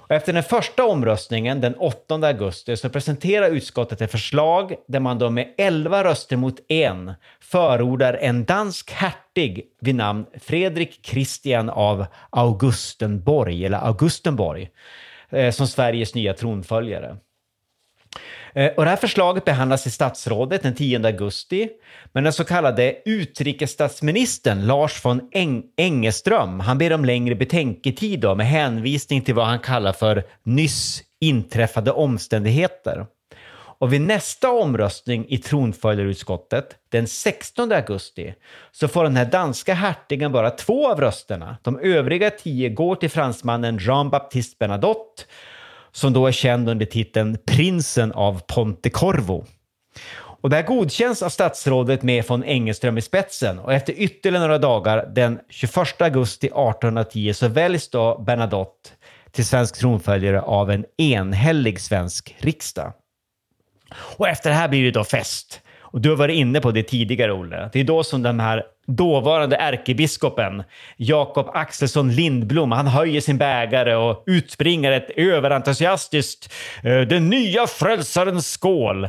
Och 0.09 0.15
efter 0.15 0.33
den 0.33 0.43
första 0.43 0.85
omröstningen 0.85 1.61
den 1.61 1.75
8 1.75 2.15
augusti 2.15 2.77
så 2.77 2.89
presenterar 2.89 3.51
utskottet 3.51 4.01
ett 4.01 4.11
förslag 4.11 4.75
där 4.89 5.01
man 5.01 5.19
då 5.19 5.31
med 5.31 5.55
11 5.59 6.05
röster 6.05 6.37
mot 6.37 6.61
en 6.69 7.13
förordar 7.41 8.15
en 8.15 8.45
dansk 8.45 8.91
hertig 8.91 9.65
vid 9.81 9.95
namn 9.95 10.27
Fredrik 10.41 11.01
Christian 11.07 11.71
av 11.71 12.07
Augustenborg, 12.31 13.67
eller 13.67 13.87
Augustenborg, 13.87 14.71
eh, 15.31 15.51
som 15.51 15.67
Sveriges 15.67 16.15
nya 16.15 16.35
tronföljare. 16.35 17.17
Eh, 18.55 18.73
och 18.77 18.85
det 18.85 18.91
här 18.91 18.97
förslaget 18.97 19.45
behandlas 19.45 19.87
i 19.87 19.91
statsrådet 19.91 20.63
den 20.63 20.75
10 20.75 21.07
augusti, 21.07 21.69
men 22.13 22.25
den 22.25 22.33
så 22.33 22.45
kallade 22.45 22.97
utrikesstatsministern 23.05 24.67
Lars 24.67 25.05
von 25.05 25.29
Eng 25.33 25.63
Engeström, 25.77 26.61
han 26.61 26.79
ber 26.79 26.93
om 26.93 27.05
längre 27.05 27.35
betänketid 27.35 28.21
då, 28.21 28.35
med 28.35 28.47
hänvisning 28.47 29.23
till 29.23 29.35
vad 29.35 29.47
han 29.47 29.59
kallar 29.59 29.93
för 29.93 30.25
nyss 30.43 31.03
inträffade 31.21 31.91
omständigheter. 31.91 33.07
Och 33.79 33.93
vid 33.93 34.01
nästa 34.01 34.51
omröstning 34.51 35.27
i 35.29 35.39
tronföljarutskottet 35.39 36.77
den 36.89 37.07
16 37.07 37.73
augusti 37.73 38.35
så 38.73 38.89
får 38.89 39.05
den 39.05 39.17
här 39.17 39.25
danska 39.25 39.75
hertigen 39.75 40.33
bara 40.33 40.51
två 40.51 40.91
av 40.91 41.01
rösterna. 41.01 41.57
De 41.63 41.79
övriga 41.79 42.31
tio 42.31 42.69
går 42.69 42.95
till 42.95 43.11
fransmannen 43.11 43.79
Jean-Baptiste 43.79 44.57
Bernadotte 44.59 45.23
som 45.97 46.13
då 46.13 46.27
är 46.27 46.33
känd 46.33 46.69
under 46.69 46.87
titeln 46.87 47.39
Prinsen 47.47 48.13
av 48.13 48.41
Pontecorvo. 48.47 49.45
Och 50.17 50.51
det 50.51 50.57
här 50.57 50.63
godkänns 50.63 51.23
av 51.23 51.29
statsrådet 51.29 52.03
med 52.03 52.25
von 52.29 52.45
Engelström 52.45 52.99
i 52.99 53.03
spetsen 53.03 53.59
och 53.59 53.73
efter 53.73 53.93
ytterligare 53.93 54.45
några 54.47 54.59
dagar 54.59 55.07
den 55.15 55.39
21 55.49 56.01
augusti 56.03 56.47
1810 56.47 57.33
så 57.35 57.49
väljs 57.49 57.91
då 57.91 58.19
Bernadotte 58.19 58.91
till 59.31 59.47
svensk 59.47 59.79
tronföljare 59.79 60.41
av 60.41 60.71
en 60.71 60.85
enhällig 60.99 61.81
svensk 61.81 62.37
riksdag. 62.39 62.93
Och 64.17 64.29
efter 64.29 64.51
det 64.51 64.57
här 64.57 64.69
blir 64.69 64.85
det 64.85 64.91
då 64.91 65.05
fest. 65.05 65.61
Och 65.97 66.03
du 66.03 66.09
har 66.09 66.17
varit 66.17 66.37
inne 66.37 66.61
på 66.61 66.71
det 66.71 66.83
tidigare, 66.83 67.33
Olle. 67.33 67.71
Det 67.73 67.81
är 67.81 67.85
då 67.85 68.05
som 68.05 68.23
den 68.23 68.41
här 68.41 68.63
dåvarande 68.87 69.57
ärkebiskopen 69.57 70.63
Jakob 70.97 71.51
Axelsson 71.55 72.11
Lindblom, 72.11 72.73
han 72.73 72.87
höjer 72.87 73.21
sin 73.21 73.39
bägare 73.39 73.95
och 73.95 74.25
utspringer 74.27 74.93
ett 74.93 75.11
överentusiastiskt 75.17 76.53
eh, 76.83 77.01
“Den 77.01 77.29
nya 77.31 77.67
frälsarens 77.67 78.51
skål” 78.51 79.09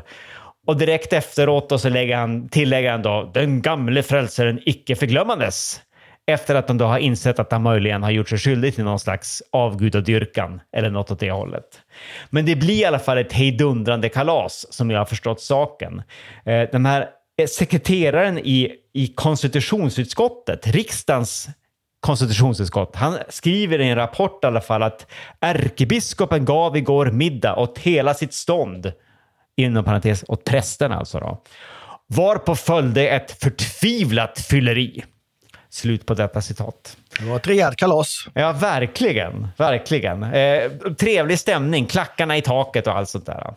Och 0.68 0.78
direkt 0.78 1.14
efteråt 1.14 1.70
då 1.70 1.78
så 1.78 1.90
lägger 1.90 2.16
han, 2.16 2.50
tillägger 2.50 2.92
han 2.92 3.02
då 3.02 3.32
“Den 3.34 3.62
gamle 3.62 4.04
frälsaren 4.04 4.60
icke 4.66 4.96
förglömmandes” 4.96 5.82
efter 6.28 6.56
att 6.56 6.68
de 6.68 6.78
då 6.78 6.86
har 6.86 6.98
insett 6.98 7.40
att 7.40 7.52
han 7.52 7.64
möjligen 7.64 8.04
har 8.04 8.12
gjort 8.12 8.30
sig 8.30 8.38
skyldig 8.38 8.76
till 8.76 8.84
någon 8.84 9.00
slags 9.00 9.44
avgudadyrkan 9.52 10.62
eller 10.76 10.90
något 10.90 11.12
åt 11.12 11.20
det 11.20 11.32
hållet. 11.32 11.82
Men 12.30 12.46
det 12.46 12.56
blir 12.56 12.82
i 12.82 12.86
alla 12.86 13.00
fall 13.00 13.18
ett 13.18 13.34
hejdundrande 13.34 14.10
kalas 14.10 14.74
som 14.74 14.92
jag 14.92 15.00
har 15.00 15.06
förstått 15.06 15.42
saken. 15.42 16.02
Eh, 16.46 16.70
den 16.72 16.86
här 16.86 17.10
eh, 17.38 17.48
sekreteraren 17.48 18.38
i, 18.38 18.72
i 18.94 19.08
konstitutionsutskottet, 19.08 20.68
riksdagens 20.68 21.50
konstitutionsutskott. 22.00 22.96
Han 22.96 23.18
skriver 23.30 23.80
i 23.80 23.90
en 23.90 23.96
rapport 23.96 24.44
i 24.44 24.48
alla 24.48 24.62
fall 24.62 24.84
att 24.84 25.12
ärkebiskopen 25.40 26.46
gav 26.46 26.78
igår 26.78 27.06
middag 27.06 27.56
åt 27.56 27.80
hela 27.80 28.14
sitt 28.14 28.34
stånd, 28.34 28.92
inom 29.58 29.84
parentes 29.84 30.26
åt 30.28 30.44
prästerna 30.44 30.96
alltså 30.96 31.20
då, 31.20 31.44
varpå 32.08 32.56
följde 32.56 33.10
ett 33.10 33.32
förtvivlat 33.32 34.40
fylleri. 34.40 35.04
Slut 35.70 36.06
på 36.06 36.14
detta 36.14 36.42
citat. 36.42 36.98
Det 37.20 37.26
var 37.26 37.36
ett 37.36 37.48
rejält 37.48 37.76
kalas. 37.76 38.28
Ja, 38.34 38.52
verkligen. 38.52 39.48
Verkligen. 39.58 40.24
Eh, 40.24 40.72
trevlig 41.00 41.40
stämning, 41.40 41.86
klackarna 41.86 42.38
i 42.38 42.42
taket 42.42 42.88
och 42.88 42.98
allt 42.98 43.10
sånt 43.10 43.26
där. 43.26 43.54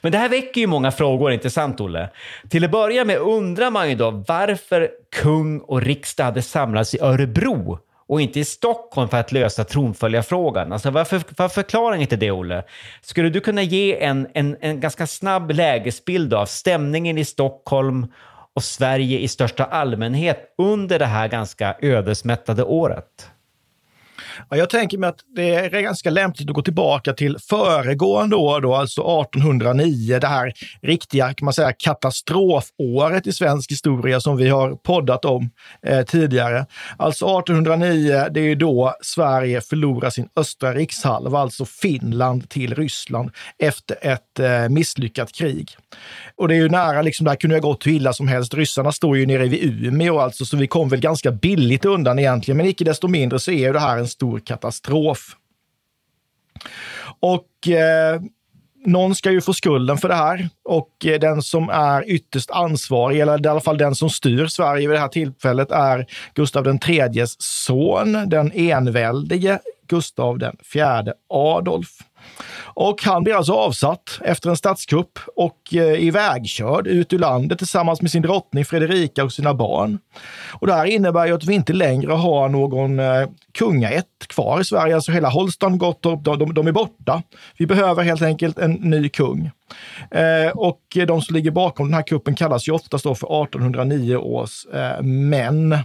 Men 0.00 0.12
det 0.12 0.18
här 0.18 0.28
väcker 0.28 0.60
ju 0.60 0.66
många 0.66 0.90
frågor, 0.90 1.32
inte 1.32 1.50
sant 1.50 1.80
Olle? 1.80 2.08
Till 2.48 2.64
att 2.64 2.70
börja 2.70 3.04
med 3.04 3.18
undrar 3.18 3.70
man 3.70 3.88
ju 3.88 3.94
då 3.94 4.10
varför 4.10 4.90
kung 5.16 5.58
och 5.60 5.82
riksdag 5.82 6.24
hade 6.24 6.42
samlats 6.42 6.94
i 6.94 7.00
Örebro 7.00 7.78
och 8.06 8.20
inte 8.20 8.40
i 8.40 8.44
Stockholm 8.44 9.08
för 9.08 9.16
att 9.16 9.32
lösa 9.32 9.64
tronföljarfrågan? 9.64 10.72
Alltså 10.72 10.90
varför, 10.90 11.22
varför 11.36 11.54
förklarar 11.54 11.96
inte 11.96 12.16
det, 12.16 12.30
Olle? 12.30 12.62
Skulle 13.02 13.30
du 13.30 13.40
kunna 13.40 13.62
ge 13.62 14.02
en, 14.04 14.28
en, 14.34 14.56
en 14.60 14.80
ganska 14.80 15.06
snabb 15.06 15.50
lägesbild 15.50 16.34
av 16.34 16.46
stämningen 16.46 17.18
i 17.18 17.24
Stockholm 17.24 18.06
och 18.56 18.64
Sverige 18.64 19.18
i 19.18 19.28
största 19.28 19.64
allmänhet 19.64 20.54
under 20.58 20.98
det 20.98 21.06
här 21.06 21.28
ganska 21.28 21.76
ödesmättade 21.80 22.64
året? 22.64 23.30
Ja, 24.50 24.56
jag 24.56 24.70
tänker 24.70 24.98
mig 24.98 25.08
att 25.08 25.20
det 25.36 25.54
är 25.54 25.80
ganska 25.80 26.10
lämpligt 26.10 26.48
att 26.48 26.54
gå 26.54 26.62
tillbaka 26.62 27.12
till 27.12 27.36
föregående 27.38 28.36
år, 28.36 28.60
då, 28.60 28.74
alltså 28.74 29.00
1809, 29.00 30.18
det 30.18 30.26
här 30.26 30.52
riktiga 30.82 31.34
kan 31.34 31.44
man 31.44 31.54
säga, 31.54 31.72
katastrofåret 31.72 33.26
i 33.26 33.32
svensk 33.32 33.70
historia 33.70 34.20
som 34.20 34.36
vi 34.36 34.48
har 34.48 34.74
poddat 34.74 35.24
om 35.24 35.50
eh, 35.86 36.02
tidigare. 36.04 36.66
Alltså 36.96 37.24
1809, 37.24 38.28
det 38.30 38.40
är 38.40 38.56
då 38.56 38.94
Sverige 39.02 39.60
förlorar 39.60 40.10
sin 40.10 40.28
östra 40.36 40.74
rikshalva, 40.74 41.38
alltså 41.38 41.64
Finland 41.64 42.48
till 42.48 42.74
Ryssland 42.74 43.30
efter 43.58 43.96
ett 44.00 44.38
eh, 44.38 44.68
misslyckat 44.68 45.32
krig. 45.32 45.70
Och 46.36 46.48
det 46.48 46.54
är 46.54 46.58
ju 46.58 46.68
nära, 46.68 47.02
liksom, 47.02 47.26
där 47.26 47.36
kunde 47.36 47.56
ha 47.56 47.60
gått 47.60 47.86
hur 47.86 47.92
illa 47.92 48.12
som 48.12 48.28
helst. 48.28 48.54
Ryssarna 48.54 48.92
står 48.92 49.18
ju 49.18 49.26
nere 49.26 49.46
vid 49.46 49.84
Umeå, 49.84 50.18
alltså, 50.18 50.44
så 50.44 50.56
vi 50.56 50.66
kom 50.66 50.88
väl 50.88 51.00
ganska 51.00 51.32
billigt 51.32 51.84
undan 51.84 52.18
egentligen. 52.18 52.56
Men 52.56 52.66
icke 52.66 52.84
desto 52.84 53.08
mindre 53.08 53.38
så 53.38 53.50
är 53.50 53.66
ju 53.66 53.72
det 53.72 53.80
här 53.80 53.98
en 53.98 54.08
stor 54.08 54.23
katastrof. 54.46 55.36
Och 57.20 57.68
eh, 57.68 58.20
någon 58.86 59.14
ska 59.14 59.30
ju 59.30 59.40
få 59.40 59.52
skulden 59.52 59.98
för 59.98 60.08
det 60.08 60.14
här 60.14 60.48
och 60.64 61.06
eh, 61.06 61.20
den 61.20 61.42
som 61.42 61.68
är 61.68 62.10
ytterst 62.10 62.50
ansvarig, 62.50 63.20
eller 63.20 63.46
i 63.46 63.48
alla 63.48 63.60
fall 63.60 63.78
den 63.78 63.94
som 63.94 64.10
styr 64.10 64.46
Sverige 64.46 64.88
vid 64.88 64.96
det 64.96 65.00
här 65.00 65.08
tillfället, 65.08 65.70
är 65.70 66.06
Gustav 66.34 66.78
IIIs 66.88 67.36
son, 67.38 68.28
den 68.28 68.52
enväldige 68.54 69.58
Gustav 69.86 70.38
den 70.38 70.56
fjärde 70.62 71.14
Adolf. 71.28 71.88
Och 72.56 73.02
han 73.04 73.24
blir 73.24 73.34
alltså 73.34 73.52
avsatt 73.52 74.20
efter 74.24 74.50
en 74.50 74.56
statskupp 74.56 75.18
och 75.36 75.58
eh, 75.72 76.04
ivägkörd 76.04 76.86
ut 76.86 77.12
ur 77.12 77.18
landet 77.18 77.58
tillsammans 77.58 78.02
med 78.02 78.10
sin 78.10 78.22
drottning 78.22 78.64
Fredrika 78.64 79.24
och 79.24 79.32
sina 79.32 79.54
barn. 79.54 79.98
Och 80.52 80.66
det 80.66 80.74
här 80.74 80.86
innebär 80.86 81.26
ju 81.26 81.34
att 81.34 81.44
vi 81.44 81.54
inte 81.54 81.72
längre 81.72 82.12
har 82.12 82.48
någon 82.48 82.98
eh, 82.98 83.28
kungaätt 83.54 84.28
kvar 84.28 84.60
i 84.60 84.64
Sverige. 84.64 84.94
Alltså 84.94 85.12
hela 85.12 85.28
Holstein, 85.28 85.78
Gottorp, 85.78 86.24
de, 86.24 86.38
de, 86.38 86.54
de 86.54 86.66
är 86.66 86.72
borta. 86.72 87.22
Vi 87.58 87.66
behöver 87.66 88.02
helt 88.02 88.22
enkelt 88.22 88.58
en 88.58 88.72
ny 88.72 89.08
kung. 89.08 89.50
Eh, 90.10 90.50
och 90.54 90.80
de 91.06 91.22
som 91.22 91.36
ligger 91.36 91.50
bakom 91.50 91.86
den 91.86 91.94
här 91.94 92.02
kuppen 92.02 92.34
kallas 92.34 92.68
ju 92.68 92.72
oftast 92.72 93.04
då 93.04 93.14
för 93.14 93.44
1809 93.44 94.16
års 94.16 94.66
eh, 94.66 95.02
män. 95.02 95.78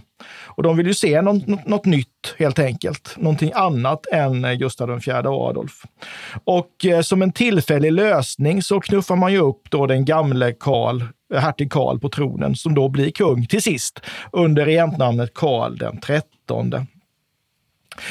Och 0.46 0.62
de 0.62 0.76
vill 0.76 0.86
ju 0.86 0.94
se 0.94 1.22
något, 1.22 1.46
något, 1.46 1.66
något, 1.66 1.84
nytt 1.84 2.34
helt 2.38 2.58
enkelt. 2.58 3.14
Någonting 3.16 3.52
annat 3.54 4.06
än 4.12 4.58
Gustav 4.58 4.90
IV 4.90 5.26
Adolf. 5.26 5.82
Och 6.44 6.86
eh, 6.86 7.00
som 7.00 7.22
en 7.22 7.32
tillfällig 7.32 7.92
lösning 7.92 8.62
så 8.62 8.80
knuffar 8.80 9.16
man 9.16 9.32
ju 9.32 9.38
upp 9.38 9.70
då 9.70 9.86
den 9.86 10.04
gamle 10.04 10.52
Karl, 10.52 11.02
eh, 11.34 11.40
hertig 11.40 11.72
Karl 11.72 11.98
på 11.98 12.08
tronen 12.08 12.56
som 12.56 12.74
då 12.74 12.88
blir 12.88 13.10
kung 13.10 13.46
till 13.46 13.62
sist 13.62 14.00
under 14.32 14.64
regentnamnet 14.64 15.34
Karl 15.34 15.76
den 15.78 16.00
trettonde. 16.00 16.86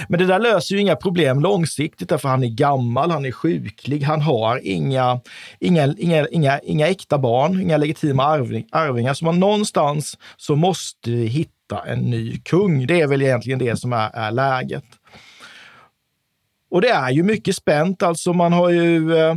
Men 0.07 0.19
det 0.19 0.25
där 0.25 0.39
löser 0.39 0.75
ju 0.75 0.81
inga 0.81 0.95
problem 0.95 1.39
långsiktigt 1.39 2.09
därför 2.09 2.29
han 2.29 2.43
är 2.43 2.47
gammal, 2.47 3.11
han 3.11 3.25
är 3.25 3.31
sjuklig, 3.31 4.03
han 4.03 4.21
har 4.21 4.61
inga, 4.63 5.19
inga, 5.59 5.95
inga, 5.97 6.27
inga, 6.27 6.59
inga 6.59 6.87
äkta 6.87 7.17
barn, 7.17 7.61
inga 7.61 7.77
legitima 7.77 8.23
arving, 8.23 8.67
arvingar. 8.71 9.13
Så 9.13 9.25
man 9.25 9.39
någonstans 9.39 10.17
så 10.37 10.55
måste 10.55 11.11
hitta 11.11 11.83
en 11.85 11.99
ny 11.99 12.37
kung. 12.37 12.87
Det 12.87 13.01
är 13.01 13.07
väl 13.07 13.21
egentligen 13.21 13.59
det 13.59 13.75
som 13.75 13.93
är, 13.93 14.09
är 14.13 14.31
läget. 14.31 14.85
Och 16.71 16.81
det 16.81 16.89
är 16.89 17.09
ju 17.09 17.23
mycket 17.23 17.55
spänt, 17.55 18.03
alltså 18.03 18.33
man 18.33 18.53
har 18.53 18.69
ju 18.69 19.17
eh, 19.17 19.35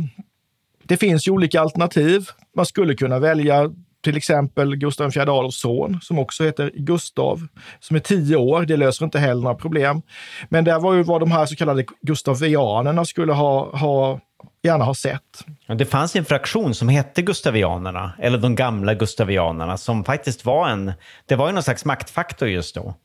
det 0.83 0.97
finns 0.97 1.27
ju 1.27 1.31
olika 1.31 1.61
alternativ. 1.61 2.29
Man 2.55 2.65
skulle 2.65 2.95
kunna 2.95 3.19
välja 3.19 3.71
till 4.03 4.17
exempel 4.17 4.75
Gustav 4.75 5.17
IV 5.17 5.21
Adolfs 5.21 5.59
son, 5.59 5.99
som 6.01 6.19
också 6.19 6.43
heter 6.43 6.71
Gustav, 6.75 7.47
som 7.79 7.95
är 7.95 7.99
tio 7.99 8.35
år. 8.35 8.65
Det 8.65 8.77
löser 8.77 9.05
inte 9.05 9.19
heller 9.19 9.41
några 9.41 9.55
problem. 9.55 10.01
Men 10.49 10.63
det 10.63 10.79
var 10.79 10.93
ju 10.93 11.03
vad 11.03 11.21
de 11.21 11.31
här 11.31 11.45
så 11.45 11.55
kallade 11.55 11.85
gustavianerna 12.01 13.05
skulle 13.05 13.33
ha, 13.33 13.77
ha 13.77 14.19
gärna 14.63 14.83
ha 14.85 14.95
sett. 14.95 15.45
Det 15.77 15.85
fanns 15.85 16.15
en 16.15 16.25
fraktion 16.25 16.75
som 16.75 16.89
hette 16.89 17.21
Gustavianerna, 17.21 18.13
eller 18.19 18.37
de 18.37 18.55
gamla 18.55 18.93
Gustavianerna, 18.93 19.77
som 19.77 20.03
faktiskt 20.03 20.45
var 20.45 20.69
en, 20.69 20.93
det 21.25 21.35
var 21.35 21.47
ju 21.47 21.53
någon 21.53 21.63
slags 21.63 21.85
maktfaktor 21.85 22.47
just 22.47 22.75
då. 22.75 22.95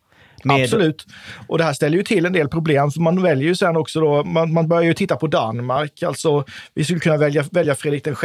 Med... 0.45 0.63
Absolut. 0.63 1.07
Och 1.49 1.59
det 1.59 1.65
här 1.65 1.73
ställer 1.73 1.97
ju 1.97 2.03
till 2.03 2.27
en 2.27 2.33
del 2.33 2.49
problem, 2.49 2.91
för 2.91 3.01
man 3.01 3.23
väljer 3.23 3.49
ju 3.49 3.55
sen 3.55 3.77
också 3.77 4.01
då, 4.01 4.25
man, 4.25 4.53
man 4.53 4.69
börjar 4.69 4.83
ju 4.83 4.95
titta 4.95 5.17
på 5.17 5.27
Danmark, 5.27 6.03
alltså 6.03 6.45
vi 6.75 6.85
skulle 6.85 7.01
kunna 7.01 7.17
välja, 7.17 7.45
välja 7.51 7.75
Fredrik 7.75 8.05
den 8.05 8.17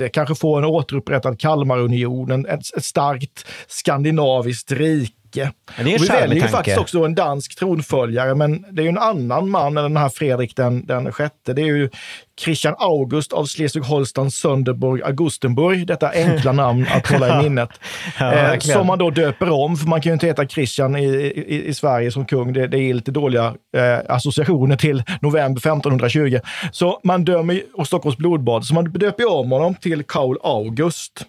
Eh, 0.00 0.08
kanske 0.12 0.34
få 0.34 0.56
en 0.56 0.64
återupprättad 0.64 1.40
Kalmarunion, 1.40 2.46
ett, 2.46 2.76
ett 2.76 2.84
starkt 2.84 3.46
skandinaviskt 3.68 4.72
rike. 4.72 5.14
Ja, 5.36 5.48
det 5.76 5.94
är 5.94 5.96
och 5.96 6.02
vi 6.02 6.06
väljer 6.06 6.34
ju 6.34 6.40
tanke. 6.40 6.56
faktiskt 6.56 6.78
också 6.78 7.04
en 7.04 7.14
dansk 7.14 7.58
tronföljare, 7.58 8.34
men 8.34 8.64
det 8.70 8.82
är 8.82 8.84
ju 8.84 8.88
en 8.88 8.98
annan 8.98 9.50
man 9.50 9.76
än 9.76 9.82
den 9.82 9.96
här 9.96 10.08
Fredrik 10.08 10.56
den, 10.56 10.86
den 10.86 11.12
sjätte. 11.12 11.52
Det 11.52 11.62
är 11.62 11.66
ju 11.66 11.90
Christian 12.40 12.74
August 12.78 13.32
av 13.32 13.46
Schleswig-Holstein 13.46 14.30
Sönderburg 14.30 15.02
Augustenburg, 15.02 15.86
detta 15.86 16.10
enkla 16.10 16.52
namn 16.52 16.86
att 16.90 17.06
hålla 17.06 17.40
i 17.40 17.42
minnet. 17.42 17.70
Ja, 18.18 18.32
eh, 18.32 18.58
som 18.58 18.86
man 18.86 18.98
då 18.98 19.10
döper 19.10 19.50
om, 19.50 19.76
för 19.76 19.86
man 19.86 20.00
kan 20.00 20.10
ju 20.10 20.14
inte 20.14 20.26
heta 20.26 20.46
Christian 20.46 20.96
i, 20.96 21.04
i, 21.04 21.68
i 21.68 21.74
Sverige 21.74 22.12
som 22.12 22.26
kung. 22.26 22.52
Det, 22.52 22.66
det 22.66 22.78
är 22.78 22.94
lite 22.94 23.10
dåliga 23.10 23.54
eh, 23.76 23.98
associationer 24.08 24.76
till 24.76 25.02
november 25.20 25.58
1520. 25.58 26.40
Så 26.72 27.00
man 27.04 27.24
dömer, 27.24 27.62
och 27.74 27.86
Stockholms 27.86 28.16
blodbad, 28.16 28.64
så 28.64 28.74
man 28.74 28.92
döper 28.92 29.32
om 29.32 29.50
honom 29.50 29.74
till 29.74 30.02
Karl 30.02 30.36
August. 30.42 31.26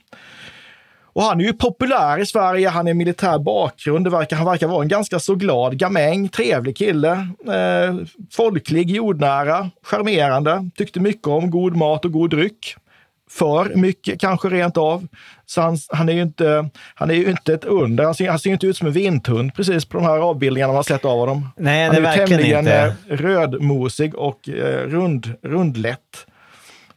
Och 1.13 1.24
han 1.24 1.41
är 1.41 1.45
ju 1.45 1.54
populär 1.54 2.19
i 2.19 2.26
Sverige, 2.26 2.69
han 2.69 2.88
är 2.88 2.93
militär 2.93 3.39
bakgrund, 3.39 4.06
det 4.06 4.10
verkar, 4.10 4.38
han 4.38 4.45
verkar 4.45 4.67
vara 4.67 4.82
en 4.82 4.88
ganska 4.88 5.19
så 5.19 5.36
glad 5.36 5.78
gamäng, 5.78 6.30
trevlig 6.30 6.78
kille, 6.78 7.12
eh, 7.47 7.95
folklig, 8.32 8.91
jordnära, 8.91 9.69
charmerande, 9.84 10.69
tyckte 10.78 11.00
mycket 11.00 11.28
om 11.28 11.52
god 11.52 11.76
mat 11.76 12.06
och 12.06 12.12
god 12.12 12.30
dryck. 12.30 12.76
För 13.30 13.76
mycket 13.76 14.19
kanske 14.21 14.50
rent 14.50 14.78
av. 14.78 15.08
Så 15.45 15.62
han, 15.62 15.78
han, 15.89 16.10
är 16.10 16.13
ju 16.13 16.21
inte, 16.21 16.69
han 16.95 17.10
är 17.10 17.13
ju 17.13 17.30
inte 17.30 17.54
ett 17.54 17.65
under. 17.65 18.04
Han 18.04 18.15
ser, 18.15 18.30
han 18.30 18.39
ser 18.39 18.50
inte 18.50 18.67
ut 18.67 18.78
som 18.78 18.88
en 18.88 18.93
vinthund 18.93 19.56
precis 19.56 19.86
på 19.86 19.97
de 19.97 20.06
här 20.06 20.17
avbildningarna 20.17 20.67
man 20.67 20.76
har 20.76 20.84
sett 20.84 21.06
av 21.06 21.19
honom. 21.19 21.50
Nej, 21.58 21.86
han 21.86 21.95
det 21.95 22.10
är 22.10 22.17
ju 22.17 22.28
tämligen 22.28 22.60
inte. 22.60 22.95
eh, 23.10 23.17
rödmosig 23.17 24.15
och 24.15 24.50
eh, 24.50 24.88
rund, 24.88 25.34
rundlätt. 25.41 26.26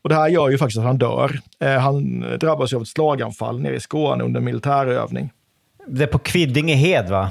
Och 0.04 0.10
det 0.10 0.16
här 0.16 0.28
gör 0.28 0.50
ju 0.50 0.58
faktiskt 0.58 0.78
att 0.78 0.84
han 0.84 0.98
dör. 0.98 1.40
Eh, 1.60 1.78
han 1.78 2.20
drabbas 2.40 2.72
ju 2.72 2.76
av 2.76 2.82
ett 2.82 2.88
slaganfall 2.88 3.60
nere 3.60 3.76
i 3.76 3.80
Skåne 3.80 4.24
under 4.24 4.38
en 4.38 4.44
militärövning. 4.44 5.30
Det 5.86 6.02
är 6.02 6.06
på 6.06 6.18
Kvidingehed, 6.18 7.08
va? 7.08 7.30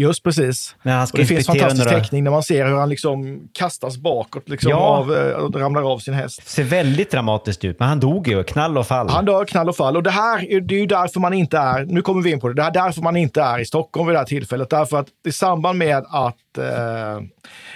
Just 0.00 0.22
precis. 0.24 0.76
När 0.82 0.96
han 0.96 1.06
ska 1.06 1.14
Och 1.14 1.18
det 1.18 1.26
finns 1.26 1.46
fantastisk 1.46 1.88
teckning 1.88 2.24
när 2.24 2.30
man 2.30 2.42
ser 2.42 2.66
hur 2.66 2.76
han 2.76 2.88
liksom 2.88 3.40
kastas 3.54 3.96
bakåt 3.96 4.48
liksom 4.48 4.70
Ja. 4.70 4.76
av, 4.76 5.14
eh, 5.16 5.32
och 5.32 5.54
ramlar 5.60 5.92
av 5.92 5.98
sin 5.98 6.14
häst. 6.14 6.48
Ser 6.48 6.64
väldigt 6.64 7.10
dramatiskt 7.10 7.64
ut, 7.64 7.78
men 7.78 7.88
han 7.88 8.00
dog 8.00 8.28
ju. 8.28 8.44
Knall 8.44 8.78
och 8.78 8.86
fall. 8.86 9.08
Han 9.08 9.24
dör 9.24 9.44
knall 9.44 9.68
och 9.68 9.76
fall. 9.76 9.96
Och 9.96 10.02
det 10.02 10.10
här 10.10 10.52
är- 10.52 10.60
det 10.60 10.74
är 10.74 10.78
ju 10.78 10.86
därför 10.86 11.20
man 11.20 11.32
inte 11.32 11.58
är, 11.58 11.84
nu 11.84 12.02
kommer 12.02 12.22
vi 12.22 12.30
in 12.32 12.40
på 12.40 12.48
det, 12.48 12.54
det 12.54 12.62
är 12.62 12.70
därför 12.70 13.02
man 13.02 13.16
inte 13.16 13.42
är 13.42 13.58
i 13.58 13.64
Stockholm 13.64 14.06
vid 14.06 14.14
det 14.14 14.18
här 14.18 14.26
tillfället. 14.26 14.70
Därför 14.70 14.96
att 14.96 15.06
i 15.26 15.32
samband 15.32 15.78
med 15.78 15.96
att 16.10 16.58
eh, 16.58 17.20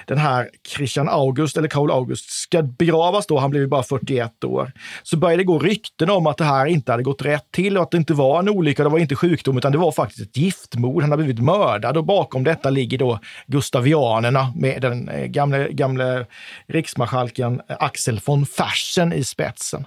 den 0.07 0.19
här 0.19 0.49
Christian 0.77 1.09
August, 1.09 1.57
eller 1.57 1.69
Karl 1.69 1.91
August, 1.91 2.31
ska 2.31 2.63
begravas 2.63 3.27
då, 3.27 3.39
han 3.39 3.51
blev 3.51 3.63
ju 3.63 3.69
bara 3.69 3.83
41 3.83 4.45
år, 4.45 4.73
så 5.03 5.17
började 5.17 5.41
det 5.43 5.47
gå 5.47 5.59
rykten 5.59 6.11
om 6.11 6.27
att 6.27 6.37
det 6.37 6.45
här 6.45 6.67
inte 6.67 6.93
hade 6.93 7.03
gått 7.03 7.23
rätt 7.23 7.53
till 7.53 7.77
och 7.77 7.83
att 7.83 7.91
det 7.91 7.97
inte 7.97 8.15
var 8.15 8.39
en 8.39 8.49
olycka, 8.49 8.83
det 8.85 8.89
var 8.89 8.99
inte 8.99 9.15
sjukdom, 9.17 9.59
utan 9.59 9.73
det 9.73 9.79
var 9.79 9.93
faktiskt 9.93 10.21
ett 10.21 10.37
giftmord. 10.37 11.03
Han 11.03 11.11
har 11.11 11.17
blivit 11.19 11.39
mördad 11.39 11.97
och 11.97 12.05
bakom 12.15 12.45
detta 12.45 12.71
ligger 12.71 12.99
då 12.99 13.19
Gustavianerna 13.47 14.53
med 14.57 14.83
den 14.83 15.09
eh, 15.09 15.27
gamle, 15.27 15.69
gamle 15.73 16.27
riksmarskalken 16.67 17.61
Axel 17.69 18.21
von 18.25 18.47
Fersen 18.47 19.13
i 19.13 19.25
spetsen. 19.25 19.87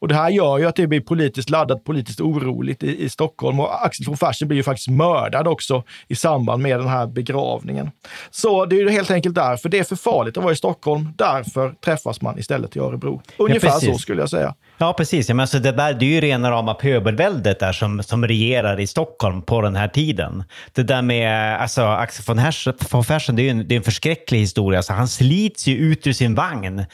Och 0.00 0.08
det 0.08 0.14
här 0.14 0.30
gör 0.30 0.58
ju 0.58 0.66
att 0.66 0.76
det 0.76 0.86
blir 0.86 1.00
politiskt 1.00 1.50
laddat, 1.50 1.84
politiskt 1.84 2.20
oroligt 2.20 2.82
i, 2.82 3.04
i 3.04 3.08
Stockholm. 3.08 3.60
Och 3.60 3.86
Axel 3.86 4.06
von 4.06 4.16
Fersen 4.16 4.48
blir 4.48 4.56
ju 4.56 4.62
faktiskt 4.62 4.88
mördad 4.88 5.48
också 5.48 5.82
i 6.08 6.14
samband 6.14 6.62
med 6.62 6.80
den 6.80 6.88
här 6.88 7.06
begravningen. 7.06 7.90
Så 8.30 8.64
det 8.64 8.76
är 8.76 8.80
ju 8.80 8.90
helt 8.90 9.10
enkelt 9.10 9.34
därför. 9.34 9.68
Det 9.68 9.78
är 9.78 9.84
för 9.84 9.96
farligt 9.96 10.36
att 10.36 10.42
vara 10.42 10.52
i 10.52 10.56
Stockholm. 10.56 11.08
Därför 11.16 11.74
träffas 11.84 12.20
man 12.20 12.38
istället 12.38 12.76
i 12.76 12.78
Örebro. 12.78 13.22
Ungefär 13.36 13.68
precis. 13.68 13.92
så 13.92 13.98
skulle 13.98 14.22
jag 14.22 14.30
säga. 14.30 14.54
Ja, 14.80 14.92
precis. 14.92 15.28
Ja, 15.28 15.34
men 15.34 15.40
alltså 15.40 15.58
det, 15.58 15.72
där, 15.72 15.94
det 15.94 16.04
är 16.04 16.08
ju 16.08 16.20
rena 16.20 16.50
rama 16.50 16.74
pöbelväldet 16.74 17.60
där 17.60 17.72
som, 17.72 18.02
som 18.02 18.26
regerar 18.26 18.80
i 18.80 18.86
Stockholm 18.86 19.42
på 19.42 19.60
den 19.60 19.76
här 19.76 19.88
tiden. 19.88 20.44
Det 20.72 20.82
där 20.82 21.02
med 21.02 21.56
alltså, 21.60 21.82
Axel 21.82 22.24
von, 22.26 22.38
Hers, 22.38 22.68
von 22.90 23.04
Fersen, 23.04 23.36
det 23.36 23.42
är 23.42 23.44
ju 23.44 23.50
en, 23.50 23.68
det 23.68 23.74
är 23.74 23.76
en 23.76 23.82
förskräcklig 23.82 24.38
historia. 24.38 24.78
Alltså, 24.78 24.92
han 24.92 25.08
slits 25.08 25.66
ju 25.66 25.76
ut 25.76 26.06
ur 26.06 26.12
sin 26.12 26.34
vagn 26.34 26.84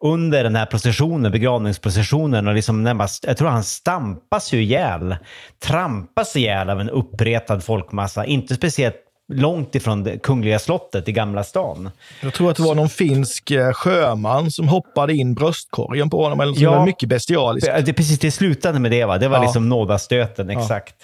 under 0.00 0.44
den 0.44 0.56
här 0.56 0.66
processionen, 0.66 1.32
begravningsprocessionen. 1.32 2.48
Och 2.48 2.54
liksom 2.54 3.06
jag 3.22 3.36
tror 3.36 3.48
han 3.48 3.64
stampas 3.64 4.52
ju 4.52 4.62
ihjäl, 4.62 5.16
trampas 5.64 6.36
ihjäl 6.36 6.70
av 6.70 6.80
en 6.80 6.90
uppretad 6.90 7.64
folkmassa. 7.64 8.24
Inte 8.24 8.54
speciellt 8.54 9.05
långt 9.32 9.74
ifrån 9.74 10.04
det 10.04 10.18
kungliga 10.18 10.58
slottet 10.58 11.08
i 11.08 11.12
Gamla 11.12 11.44
stan. 11.44 11.90
Jag 12.20 12.34
tror 12.34 12.50
att 12.50 12.56
det 12.56 12.62
var 12.62 12.74
någon 12.74 12.88
finsk 12.88 13.50
eh, 13.50 13.72
sjöman 13.72 14.50
som 14.50 14.68
hoppade 14.68 15.14
in 15.14 15.34
bröstkorgen 15.34 16.10
på 16.10 16.22
honom. 16.22 16.40
Eller 16.40 16.52
Ja. 16.56 16.70
som 16.70 16.78
var 16.78 16.86
mycket 16.86 17.08
bestialiskt. 17.08 17.70
Det, 17.84 17.92
precis, 17.92 18.18
det 18.18 18.30
slutade 18.30 18.78
med 18.78 18.90
det 18.90 19.04
va? 19.04 19.18
Det 19.18 19.28
var 19.28 19.36
Ja. 19.36 19.42
liksom 19.42 19.68
nådastöten, 19.68 20.50
exakt. 20.50 20.94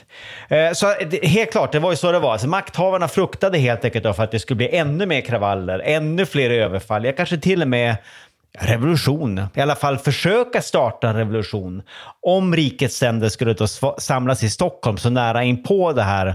Eh, 0.48 0.72
så 0.74 0.94
det, 1.11 1.26
helt 1.26 1.50
klart, 1.52 1.72
det 1.72 1.78
var 1.78 1.90
ju 1.90 1.96
så 1.96 2.12
det 2.12 2.18
var. 2.18 2.32
Alltså, 2.32 2.48
makthavarna 2.48 3.08
fruktade 3.08 3.58
helt 3.58 3.85
enkelt 3.85 4.16
för 4.16 4.22
att 4.22 4.30
det 4.30 4.38
skulle 4.38 4.56
bli 4.56 4.76
ännu 4.76 5.06
mer 5.06 5.20
kravaller, 5.20 5.78
ännu 5.85 6.26
fler 6.26 6.50
överfall, 6.50 7.04
ja 7.04 7.12
kanske 7.16 7.38
till 7.38 7.62
och 7.62 7.68
med 7.68 7.96
revolution. 8.58 9.40
I 9.54 9.61
alla 9.61 9.74
fall 9.74 9.98
försöka 9.98 10.62
starta 10.62 11.08
en 11.08 11.16
revolution. 11.16 11.82
Om 12.26 12.56
rikets 12.56 12.96
ständer 12.96 13.28
skulle 13.28 13.52
då 13.54 13.66
samlas 13.98 14.42
i 14.42 14.50
Stockholm 14.50 14.96
så 14.98 15.11
nära 15.11 15.44
in 15.44 15.62
på 15.62 15.92
det 15.92 16.02
här, 16.02 16.35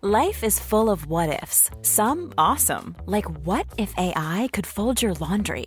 Life 0.00 0.44
is 0.44 0.60
full 0.60 0.90
of 0.90 1.06
what 1.08 1.42
ifs. 1.42 1.70
Some 1.82 2.32
awesome, 2.38 2.94
like 3.06 3.28
what 3.44 3.66
if 3.78 3.92
AI 3.98 4.48
could 4.52 4.66
fold 4.66 5.02
your 5.02 5.14
laundry? 5.14 5.66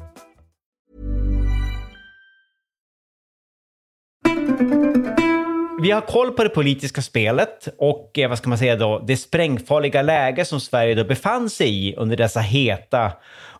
Vi 5.81 5.91
har 5.91 6.01
koll 6.01 6.31
på 6.31 6.43
det 6.43 6.49
politiska 6.49 7.01
spelet 7.01 7.67
och 7.77 8.19
eh, 8.19 8.29
vad 8.29 8.37
ska 8.37 8.49
man 8.49 8.57
säga 8.57 8.75
då, 8.75 8.99
det 9.07 9.17
sprängfarliga 9.17 10.01
läge 10.01 10.45
som 10.45 10.59
Sverige 10.59 10.95
då 10.95 11.03
befann 11.03 11.49
sig 11.49 11.87
i 11.87 11.95
under 11.95 12.17
dessa 12.17 12.39
heta, 12.39 13.11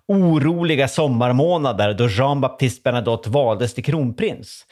oroliga 0.08 0.88
sommarmånader 0.88 1.94
då 1.94 2.08
Jean-Baptiste 2.08 2.82
Bernadotte 2.84 3.30
valdes 3.30 3.74
till 3.74 3.84
kronprins. 3.84 4.66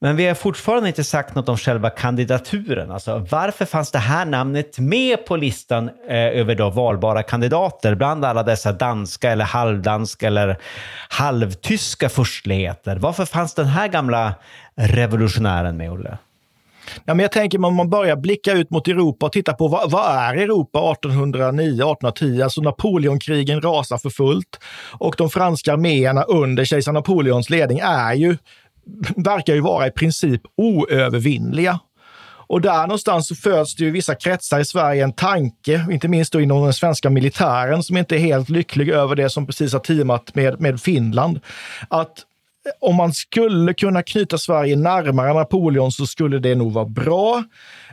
Men 0.00 0.16
vi 0.16 0.26
har 0.26 0.34
fortfarande 0.34 0.88
inte 0.88 1.04
sagt 1.04 1.34
något 1.34 1.48
om 1.48 1.56
själva 1.56 1.90
kandidaturen. 1.90 2.90
Alltså, 2.90 3.26
varför 3.30 3.64
fanns 3.64 3.90
det 3.90 3.98
här 3.98 4.24
namnet 4.24 4.78
med 4.78 5.26
på 5.26 5.36
listan 5.36 5.90
eh, 6.08 6.16
över 6.16 6.54
då 6.54 6.70
valbara 6.70 7.22
kandidater 7.22 7.94
bland 7.94 8.24
alla 8.24 8.42
dessa 8.42 8.72
danska 8.72 9.30
eller 9.30 9.44
halvdanska 9.44 10.26
eller 10.26 10.58
halvtyska 11.08 12.08
furstligheter? 12.08 12.96
Varför 12.96 13.24
fanns 13.24 13.54
den 13.54 13.66
här 13.66 13.88
gamla 13.88 14.34
revolutionären 14.74 15.76
med, 15.76 15.90
Olle? 15.90 16.18
Ja, 17.04 17.14
men 17.14 17.18
jag 17.18 17.32
tänker 17.32 17.64
om 17.64 17.74
man 17.74 17.90
börjar 17.90 18.16
blicka 18.16 18.52
ut 18.52 18.70
mot 18.70 18.88
Europa 18.88 19.26
och 19.26 19.32
titta 19.32 19.52
på 19.52 19.68
vad, 19.68 19.90
vad 19.90 20.16
är 20.16 20.34
Europa 20.34 20.92
1809, 20.92 21.72
1810? 21.72 22.42
Alltså 22.42 22.60
Napoleonkrigen 22.60 23.60
rasar 23.60 23.98
för 23.98 24.10
fullt 24.10 24.58
och 24.92 25.14
de 25.18 25.30
franska 25.30 25.72
arméerna 25.72 26.22
under 26.22 26.64
kejsar 26.64 26.92
Napoleons 26.92 27.50
ledning 27.50 27.78
är 27.78 28.14
ju, 28.14 28.36
verkar 29.16 29.54
ju 29.54 29.60
vara 29.60 29.86
i 29.86 29.90
princip 29.90 30.42
oövervinnliga. 30.56 31.80
Och 32.52 32.60
där 32.60 32.86
någonstans 32.86 33.28
så 33.28 33.34
föds 33.34 33.74
det 33.74 33.82
ju 33.82 33.88
i 33.88 33.92
vissa 33.92 34.14
kretsar 34.14 34.60
i 34.60 34.64
Sverige 34.64 35.04
en 35.04 35.12
tanke, 35.12 35.86
inte 35.90 36.08
minst 36.08 36.32
då 36.32 36.40
inom 36.40 36.64
den 36.64 36.72
svenska 36.72 37.10
militären, 37.10 37.82
som 37.82 37.96
inte 37.96 38.16
är 38.16 38.18
helt 38.18 38.48
lycklig 38.48 38.88
över 38.88 39.16
det 39.16 39.30
som 39.30 39.46
precis 39.46 39.72
har 39.72 39.80
teamat 39.80 40.34
med, 40.34 40.60
med 40.60 40.80
Finland. 40.80 41.40
Att 41.88 42.24
om 42.80 42.96
man 42.96 43.12
skulle 43.12 43.74
kunna 43.74 44.02
knyta 44.02 44.38
Sverige 44.38 44.76
närmare 44.76 45.34
Napoleon 45.34 45.92
så 45.92 46.06
skulle 46.06 46.38
det 46.38 46.54
nog 46.54 46.72
vara 46.72 46.84
bra. 46.84 47.44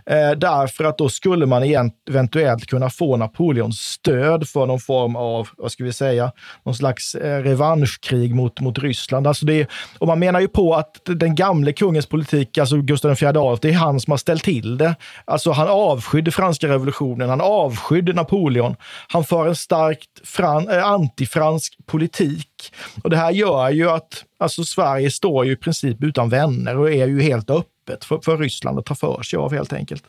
Eh, 0.05 0.31
därför 0.31 0.83
att 0.83 0.97
då 0.97 1.09
skulle 1.09 1.45
man 1.45 1.91
eventuellt 2.09 2.65
kunna 2.65 2.89
få 2.89 3.17
Napoleons 3.17 3.79
stöd 3.79 4.49
för 4.49 4.65
någon 4.65 4.79
form 4.79 5.15
av, 5.15 5.49
vad 5.57 5.71
ska 5.71 5.83
vi 5.83 5.93
säga, 5.93 6.31
någon 6.63 6.75
slags 6.75 7.15
eh, 7.15 7.43
revanschkrig 7.43 8.35
mot, 8.35 8.59
mot 8.59 8.79
Ryssland. 8.79 9.27
Alltså 9.27 9.45
det, 9.45 9.67
och 9.99 10.07
man 10.07 10.19
menar 10.19 10.39
ju 10.39 10.47
på 10.47 10.75
att 10.75 11.01
den 11.05 11.35
gamle 11.35 11.73
kungens 11.73 12.05
politik, 12.05 12.57
alltså 12.57 12.77
Gustav 12.77 13.11
IV 13.11 13.27
Adolf, 13.27 13.59
det 13.59 13.69
är 13.69 13.73
han 13.73 13.99
som 13.99 14.11
har 14.11 14.17
ställt 14.17 14.43
till 14.43 14.77
det. 14.77 14.95
Alltså 15.25 15.51
han 15.51 15.67
avskydde 15.67 16.31
franska 16.31 16.67
revolutionen, 16.67 17.29
han 17.29 17.41
avskydde 17.41 18.13
Napoleon. 18.13 18.75
Han 19.07 19.23
för 19.23 19.47
en 19.47 19.55
starkt 19.55 20.09
fran, 20.23 20.69
eh, 20.69 20.85
antifransk 20.85 21.77
politik. 21.85 22.73
Och 23.03 23.09
det 23.09 23.17
här 23.17 23.31
gör 23.31 23.69
ju 23.69 23.89
att 23.89 24.25
alltså 24.39 24.63
Sverige 24.63 25.11
står 25.11 25.45
ju 25.45 25.51
i 25.51 25.55
princip 25.55 26.03
utan 26.03 26.29
vänner 26.29 26.77
och 26.77 26.91
är 26.91 27.07
ju 27.07 27.21
helt 27.21 27.49
öppet 27.49 28.05
för, 28.05 28.19
för 28.19 28.37
Ryssland 28.37 28.79
att 28.79 28.85
ta 28.85 28.95
för 28.95 29.23
sig 29.23 29.37
av 29.37 29.53
helt 29.53 29.73
enkelt. 29.73 30.03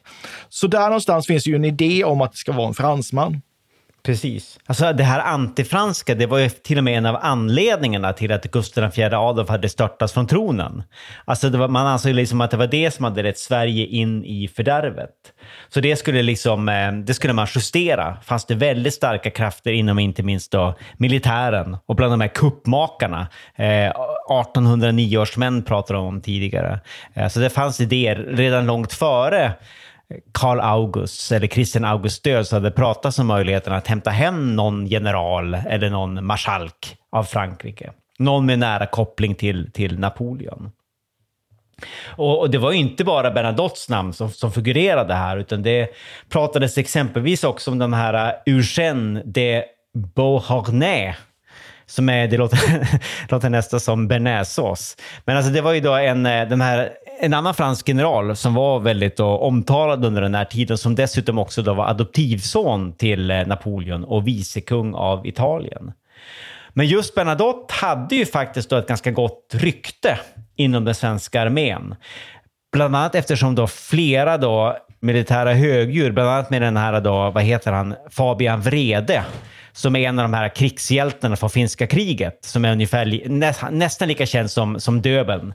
Så 0.49 0.67
där 0.67 0.87
någonstans 0.87 1.27
finns 1.27 1.47
ju 1.47 1.55
en 1.55 1.65
idé 1.65 2.05
om 2.05 2.21
att 2.21 2.33
det 2.33 2.39
ska 2.39 2.53
vara 2.53 2.69
en 2.69 2.75
fransman. 2.75 3.43
Precis. 4.03 4.59
Alltså 4.67 4.93
det 4.93 5.05
här 5.05 5.21
antifranska, 5.21 6.15
det 6.15 6.27
var 6.27 6.39
ju 6.39 6.49
till 6.49 6.79
och 6.79 6.85
med 6.85 6.99
en 6.99 7.07
av 7.07 7.19
anledningarna 7.21 8.13
till 8.13 8.33
att 8.33 8.45
Gustav 8.45 8.99
IV 8.99 9.15
Adolf 9.15 9.49
hade 9.49 9.69
störtats 9.69 10.13
från 10.13 10.27
tronen. 10.27 10.83
Alltså 11.25 11.51
det 11.51 11.59
var, 11.59 11.69
man 11.69 11.87
ansåg 11.87 12.15
liksom 12.15 12.41
att 12.41 12.51
det 12.51 12.57
var 12.57 12.67
det 12.67 12.91
som 12.91 13.05
hade 13.05 13.23
lett 13.23 13.39
Sverige 13.39 13.87
in 13.87 14.25
i 14.25 14.49
fördärvet. 14.49 15.11
Så 15.69 15.81
det 15.81 15.97
skulle, 15.97 16.23
liksom, 16.23 16.69
eh, 16.69 16.93
det 16.93 17.15
skulle 17.15 17.33
man 17.33 17.47
justera. 17.55 18.17
Fanns 18.23 18.47
det 18.47 18.55
väldigt 18.55 18.95
starka 18.95 19.31
krafter 19.31 19.73
inom 19.73 19.99
inte 19.99 20.23
minst 20.23 20.53
då 20.53 20.75
militären 20.97 21.77
och 21.87 21.97
bland 21.97 22.13
de 22.13 22.21
här 22.21 22.29
kuppmakarna. 22.29 23.29
Eh, 23.57 23.67
1809 23.67 25.19
års 25.19 25.37
män 25.37 25.63
pratade 25.63 25.99
de 25.99 26.07
om 26.07 26.21
tidigare. 26.21 26.81
Eh, 27.15 27.29
så 27.29 27.41
det 27.41 27.51
fanns 27.51 27.81
idéer 27.81 28.17
redan 28.17 28.67
långt 28.67 28.93
före 28.93 29.53
Karl 30.33 30.61
August 30.61 31.33
eller 31.33 31.47
Christian 31.47 31.85
August 31.85 32.25
död 32.25 32.47
så 32.47 32.57
hade 32.57 32.69
det 32.69 32.77
pratats 32.77 33.19
om 33.19 33.27
möjligheten 33.27 33.73
att 33.73 33.87
hämta 33.87 34.11
hem 34.11 34.57
någon 34.57 34.87
general 34.87 35.55
eller 35.55 35.91
någon 35.91 36.27
marskalk 36.27 36.97
av 37.13 37.25
Frankrike. 37.25 37.93
Någon 38.19 38.47
med 38.47 38.59
nära 38.59 38.87
koppling 38.87 39.35
till, 39.35 39.73
till 39.73 39.99
Napoleon. 39.99 40.71
Och, 42.05 42.41
och 42.41 42.51
det 42.51 42.59
var 42.59 42.73
ju 42.73 42.79
inte 42.79 43.05
bara 43.05 43.31
Bernadottes 43.31 43.89
namn 43.89 44.13
som, 44.13 44.31
som 44.31 44.53
figurerade 44.53 45.15
här, 45.15 45.37
utan 45.37 45.63
det 45.63 45.89
pratades 46.29 46.79
exempelvis 46.79 47.45
också 47.45 47.71
om 47.71 47.79
de 47.79 47.93
här 47.93 48.15
uh, 48.15 48.55
Eugène 48.55 49.23
de 49.25 49.65
Beauharnais 50.15 51.17
som 51.87 52.09
är, 52.09 52.29
det 52.29 52.37
låter, 52.37 52.59
låter 53.29 53.51
nästan 53.51 53.81
som 53.81 54.09
bearnaisesås. 54.09 54.97
Men 55.25 55.37
alltså 55.37 55.53
det 55.53 55.61
var 55.61 55.73
ju 55.73 55.81
då 55.81 55.95
en, 55.95 56.27
uh, 56.27 56.49
den 56.49 56.61
här 56.61 56.91
en 57.23 57.35
annan 57.35 57.55
fransk 57.55 57.89
general 57.89 58.37
som 58.37 58.55
var 58.55 58.81
väldigt 58.81 59.17
då, 59.17 59.39
omtalad 59.39 60.05
under 60.05 60.23
den 60.23 60.35
här 60.35 60.45
tiden, 60.45 60.79
som 60.79 60.95
dessutom 60.95 61.39
också 61.39 61.63
då 61.63 61.75
var 61.75 61.87
adoptivson 61.87 62.93
till 62.93 63.31
eh, 63.31 63.47
Napoleon 63.47 64.05
och 64.05 64.29
vicekung 64.29 64.95
av 64.95 65.27
Italien. 65.27 65.93
Men 66.73 66.87
just 66.87 67.15
Bernadotte 67.15 67.75
hade 67.75 68.17
ju 68.17 68.27
faktiskt 68.27 68.71
då 68.71 68.77
ett 68.77 68.89
ganska 68.89 69.11
gott 69.11 69.51
rykte 69.53 70.19
inom 70.57 70.85
den 70.85 70.95
svenska 70.95 71.43
armén. 71.43 71.95
Bland 72.73 72.97
annat 72.97 73.15
eftersom 73.15 73.55
då 73.55 73.67
flera 73.67 74.39
då 74.39 74.77
militära 75.01 75.53
högdjur, 75.53 76.13
bland 76.13 76.29
annat 76.29 76.51
med 76.51 76.63
den 76.63 76.77
här 76.77 77.01
då, 77.01 77.31
vad 77.31 77.43
heter 77.43 77.73
han, 77.73 77.95
Fabian 78.11 78.61
Vrede, 78.61 79.25
som 79.73 79.97
är 79.97 80.09
en 80.09 80.19
av 80.19 80.23
de 80.23 80.35
här 80.35 80.49
krigshjältarna 80.49 81.37
från 81.37 81.51
finska 81.51 81.87
kriget, 81.87 82.39
som 82.45 82.65
är 82.65 82.73
ungefär 82.73 83.29
nä, 83.29 83.55
nästan 83.71 84.09
lika 84.09 84.27
känd 84.27 84.51
som, 84.51 84.81
som 84.81 85.03
Döbeln 85.03 85.55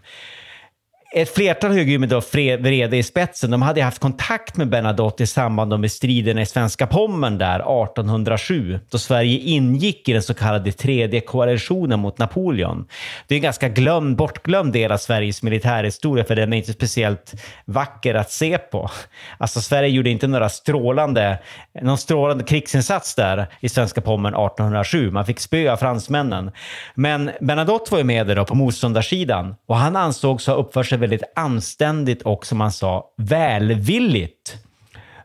ett 1.17 1.36
flertal 1.36 1.71
högdjur 1.71 1.99
med 1.99 2.10
då 2.10 2.21
Vrede 2.60 2.97
i 2.97 3.04
spetsen, 3.04 3.51
de 3.51 3.62
hade 3.62 3.82
haft 3.82 3.99
kontakt 3.99 4.58
med 4.58 4.69
Bernadotte 4.69 5.23
i 5.23 5.28
samband 5.28 5.80
med 5.80 5.91
striderna 5.91 6.41
i 6.41 6.45
svenska 6.45 6.88
Pommern 6.88 7.38
där 7.38 7.84
1807, 7.84 8.80
då 8.89 8.97
Sverige 8.97 9.39
ingick 9.39 10.10
i 10.10 10.13
den 10.13 10.23
så 10.23 10.34
kallade 10.34 10.71
tredje 10.71 11.21
koalitionen 11.21 11.99
mot 11.99 12.17
Napoleon. 12.17 12.88
Det 13.28 13.36
är 13.36 13.38
en 13.38 13.41
ganska 13.41 13.69
glömd, 13.69 14.17
bortglömd 14.17 14.73
del 14.73 14.91
av 14.91 14.97
Sveriges 14.97 15.43
militärhistoria, 15.43 16.23
för 16.25 16.36
den 16.36 16.54
är 16.54 16.58
inte 16.58 16.73
speciellt 16.73 17.34
vacker 17.65 18.15
att 18.15 18.32
se 18.32 18.58
på. 18.58 18.89
Alltså 19.38 19.62
Sverige 19.62 19.89
gjorde 19.89 20.10
inte 20.10 20.28
några 20.28 20.49
strålande, 20.49 21.39
någon 21.82 21.97
strålande 21.97 22.43
krigsinsats 22.43 23.15
där 23.15 23.47
i 23.60 23.69
svenska 23.69 24.01
Pommern 24.01 24.34
1807. 24.34 25.12
Man 25.12 25.25
fick 25.25 25.39
spöa 25.39 25.78
fransmännen. 25.78 26.51
Men 26.95 27.32
Bernadotte 27.41 27.91
var 27.91 27.97
ju 27.97 28.04
med 28.04 28.28
där 28.28 28.36
då 28.36 28.45
på 28.45 28.56
motståndarsidan 28.56 29.56
och 29.65 29.78
han 29.78 29.95
ansågs 29.95 30.47
ha 30.47 30.54
uppfört 30.54 30.86
sig 30.88 30.97
väldigt 31.08 31.32
anständigt 31.36 32.22
och 32.22 32.46
som 32.46 32.58
man 32.58 32.72
sa 32.72 33.13
välvilligt 33.18 34.56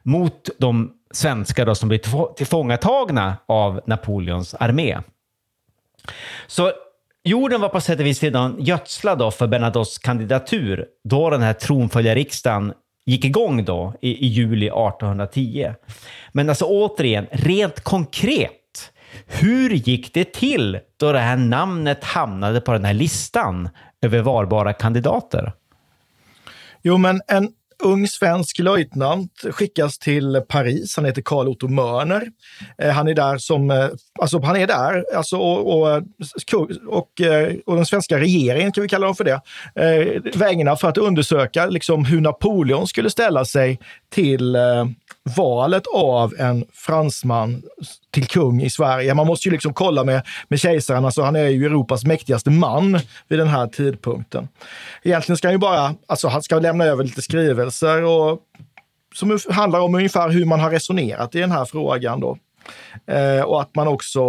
mot 0.03 0.49
de 0.59 0.93
svenskar 1.11 1.67
då 1.67 1.75
som 1.75 1.89
blir 1.89 2.35
tillfångatagna 2.35 3.37
av 3.47 3.81
Napoleons 3.87 4.55
armé. 4.55 4.99
Så 6.47 6.73
jorden 7.25 7.61
var 7.61 7.69
på 7.69 7.81
sätt 7.81 8.01
och 8.01 8.07
vis 8.07 8.23
redan 8.23 8.57
gödslad 8.59 9.19
då 9.19 9.31
för 9.31 9.47
Bernadottes 9.47 9.99
kandidatur 9.99 10.87
då 11.09 11.31
den 11.31 11.43
här 11.43 11.53
tronföljarriksdagen 11.53 12.73
gick 13.07 13.25
igång 13.25 13.65
då 13.65 13.95
i, 14.01 14.27
i 14.27 14.27
juli 14.27 14.67
1810. 14.67 15.75
Men 16.33 16.49
alltså 16.49 16.65
återigen, 16.65 17.27
rent 17.31 17.81
konkret, 17.81 18.93
hur 19.27 19.71
gick 19.71 20.15
det 20.15 20.33
till 20.33 20.79
då 20.97 21.13
det 21.13 21.19
här 21.19 21.37
namnet 21.37 22.05
hamnade 22.05 22.61
på 22.61 22.73
den 22.73 22.85
här 22.85 22.95
listan 22.95 23.69
över 24.03 24.21
valbara 24.21 24.73
kandidater? 24.73 25.53
Jo, 26.83 26.99
men 26.99 27.21
en 27.29 27.49
ung 27.83 28.09
svensk 28.09 28.59
löjtnant 28.59 29.45
skickas 29.51 29.99
till 29.99 30.43
Paris. 30.49 30.97
Han 30.97 31.05
heter 31.05 31.23
Karl 31.23 31.49
Otto 31.49 31.69
Mörner. 31.69 32.29
Eh, 32.79 32.91
han 32.91 33.09
är 33.09 33.15
där 33.15 33.39
som, 33.39 33.71
eh, 33.71 33.89
alltså 34.21 34.41
han 34.41 34.57
är 34.57 34.67
där, 34.67 35.05
alltså, 35.17 35.37
och, 35.37 35.81
och, 35.81 35.91
eh, 35.91 36.75
och, 36.87 37.21
och 37.67 37.77
den 37.77 37.87
svenska 37.87 38.19
regeringen, 38.19 38.73
kan 38.73 38.83
vi 38.83 38.89
kalla 38.89 39.07
dem 39.07 39.17
för 39.17 39.25
det, 39.25 39.41
vägnar 40.35 40.77
för 40.77 40.89
att 40.89 40.99
undersöka 40.99 41.67
liksom, 41.67 42.05
hur 42.05 42.21
Napoleon 42.21 42.87
skulle 42.87 43.11
ställa 43.11 43.45
sig 43.45 43.79
till 44.11 44.57
valet 45.37 45.83
av 45.95 46.35
en 46.39 46.65
fransman 46.73 47.63
till 48.11 48.27
kung 48.27 48.63
i 48.63 48.71
Sverige. 48.71 49.15
Man 49.15 49.27
måste 49.27 49.49
ju 49.49 49.53
liksom 49.53 49.75
kolla 49.75 50.05
med, 50.05 50.23
med 50.49 50.61
kejsaren, 50.61 51.05
alltså 51.05 51.23
han 51.23 51.37
är 51.37 51.49
ju 51.49 51.67
Europas 51.67 52.05
mäktigaste 52.05 52.51
man 52.51 53.01
vid 53.29 53.39
den 53.39 53.49
här 53.49 53.67
tidpunkten. 53.67 54.49
Egentligen 55.03 55.37
ska 55.37 55.49
han 55.49 55.55
ju 55.55 55.59
bara, 55.59 55.95
alltså 56.07 56.29
han 56.29 56.43
ska 56.43 56.59
lämna 56.59 56.85
över 56.85 57.05
lite 57.05 57.23
skrivelser 57.23 58.05
och 58.05 58.39
som 59.15 59.39
handlar 59.51 59.81
om 59.81 59.95
ungefär 59.95 60.29
hur 60.29 60.45
man 60.45 60.61
har 60.61 60.71
resonerat 60.71 61.35
i 61.35 61.39
den 61.39 61.53
här 61.53 61.65
frågan 61.65 62.21
då. 62.21 62.39
Eh, 63.07 63.43
och 63.43 63.61
att 63.61 63.75
man 63.75 63.89
också 63.89 64.21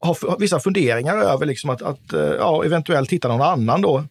har 0.00 0.38
vissa 0.38 0.60
funderingar 0.60 1.16
över 1.16 1.46
liksom 1.46 1.70
att, 1.70 1.82
att 1.82 2.12
eh, 2.12 2.20
ja, 2.20 2.64
eventuellt 2.64 3.12
hitta 3.12 3.28
någon 3.28 3.42
annan 3.42 3.82
då. 3.82 4.04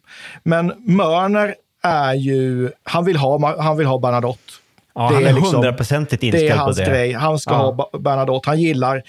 Men 0.44 0.74
Mörner 0.78 1.56
är 1.84 2.14
ju, 2.14 2.72
han 2.84 3.06
vill 3.06 3.18
ha, 3.18 3.62
han 3.62 3.78
vill 3.78 3.88
ha 3.88 4.00
Bernadotte. 4.00 4.54
Ja, 4.96 5.10
det 5.10 5.16
han 5.16 5.26
är 5.26 5.34
liksom- 5.34 5.56
hundraprocentigt 5.56 6.24
liksom, 6.24 6.40
inställd 6.40 6.62
på 6.62 6.72
det. 6.72 6.76
Det 6.76 6.82
är 6.82 6.86
hans 6.86 6.90
grej. 6.90 7.14
Han 7.14 7.40
ska 7.40 7.54
ja. 7.54 7.90
ha 7.92 8.00
Bernadotte. 8.00 8.50
Han 8.50 8.60
gillar, 8.60 9.04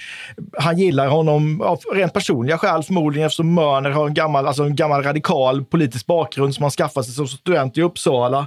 han 0.58 0.78
gillar 0.78 1.08
honom 1.08 1.60
av 1.60 1.78
rent 1.94 2.12
personliga 2.12 2.58
skäl 2.58 2.82
förmodligen 2.82 3.26
eftersom 3.26 3.54
Mörner 3.54 3.90
har 3.90 4.06
en 4.06 4.14
gammal, 4.14 4.46
alltså 4.46 4.62
en 4.62 4.76
gammal 4.76 5.02
radikal 5.02 5.64
politisk 5.64 6.06
bakgrund 6.06 6.54
som 6.54 6.62
han 6.62 6.70
skaffade 6.70 7.04
sig 7.04 7.14
som 7.14 7.28
student 7.28 7.78
i 7.78 7.82
Uppsala. 7.82 8.46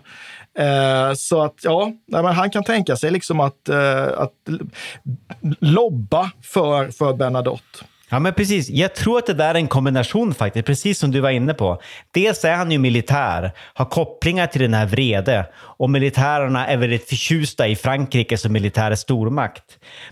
Eh, 0.60 1.13
så 1.15 1.41
att 1.41 1.56
ja, 1.63 1.91
nej, 2.08 2.23
men 2.23 2.34
han 2.34 2.49
kan 2.49 2.63
tänka 2.63 2.95
sig 2.95 3.12
liksom 3.12 3.39
att, 3.39 3.69
eh, 3.69 4.04
att 4.17 4.34
lobba 5.60 6.32
för, 6.41 6.91
för 6.91 7.13
Bernadotte. 7.13 7.86
Ja, 8.10 8.19
men 8.19 8.34
precis. 8.34 8.69
Jag 8.69 8.95
tror 8.95 9.17
att 9.17 9.26
det 9.26 9.34
där 9.34 9.50
är 9.50 9.56
en 9.56 9.67
kombination 9.67 10.34
faktiskt, 10.34 10.65
precis 10.65 11.00
som 11.00 11.12
du 11.12 11.19
var 11.19 11.30
inne 11.30 11.54
på. 11.54 11.82
Dels 12.12 12.45
är 12.45 12.56
han 12.56 12.72
ju 12.72 12.78
militär, 12.78 13.52
har 13.74 13.86
kopplingar 13.86 14.48
till 14.48 14.62
den 14.62 14.74
här 14.74 14.86
vrede 14.86 15.45
och 15.56 15.89
militärerna 15.89 16.67
är 16.67 16.78
väldigt 16.78 17.10
förtjusta 17.10 17.67
i 17.67 17.76
Frankrike 17.76 18.38
som 18.38 18.54
militär 18.54 18.95
stormakt. 18.95 19.63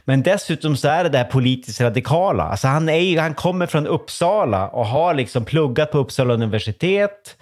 Men 0.06 0.24
dessutom 0.24 0.78
så 0.78 0.88
är 0.88 1.04
det 1.04 1.10
det 1.10 1.18
här 1.18 1.26
politiskt 1.26 1.82
radikala. 1.82 2.44
Alltså 2.44 2.68
han, 2.68 2.90
är, 2.90 3.20
han 3.20 3.34
kommer 3.34 3.66
från 3.66 3.88
Uppsala 3.88 4.68
och 4.68 4.86
har 4.86 5.14
liksom 5.14 5.46
pluggat 5.46 5.92
på 5.92 5.98
Uppsala 5.98 6.34
universitet 6.34 7.38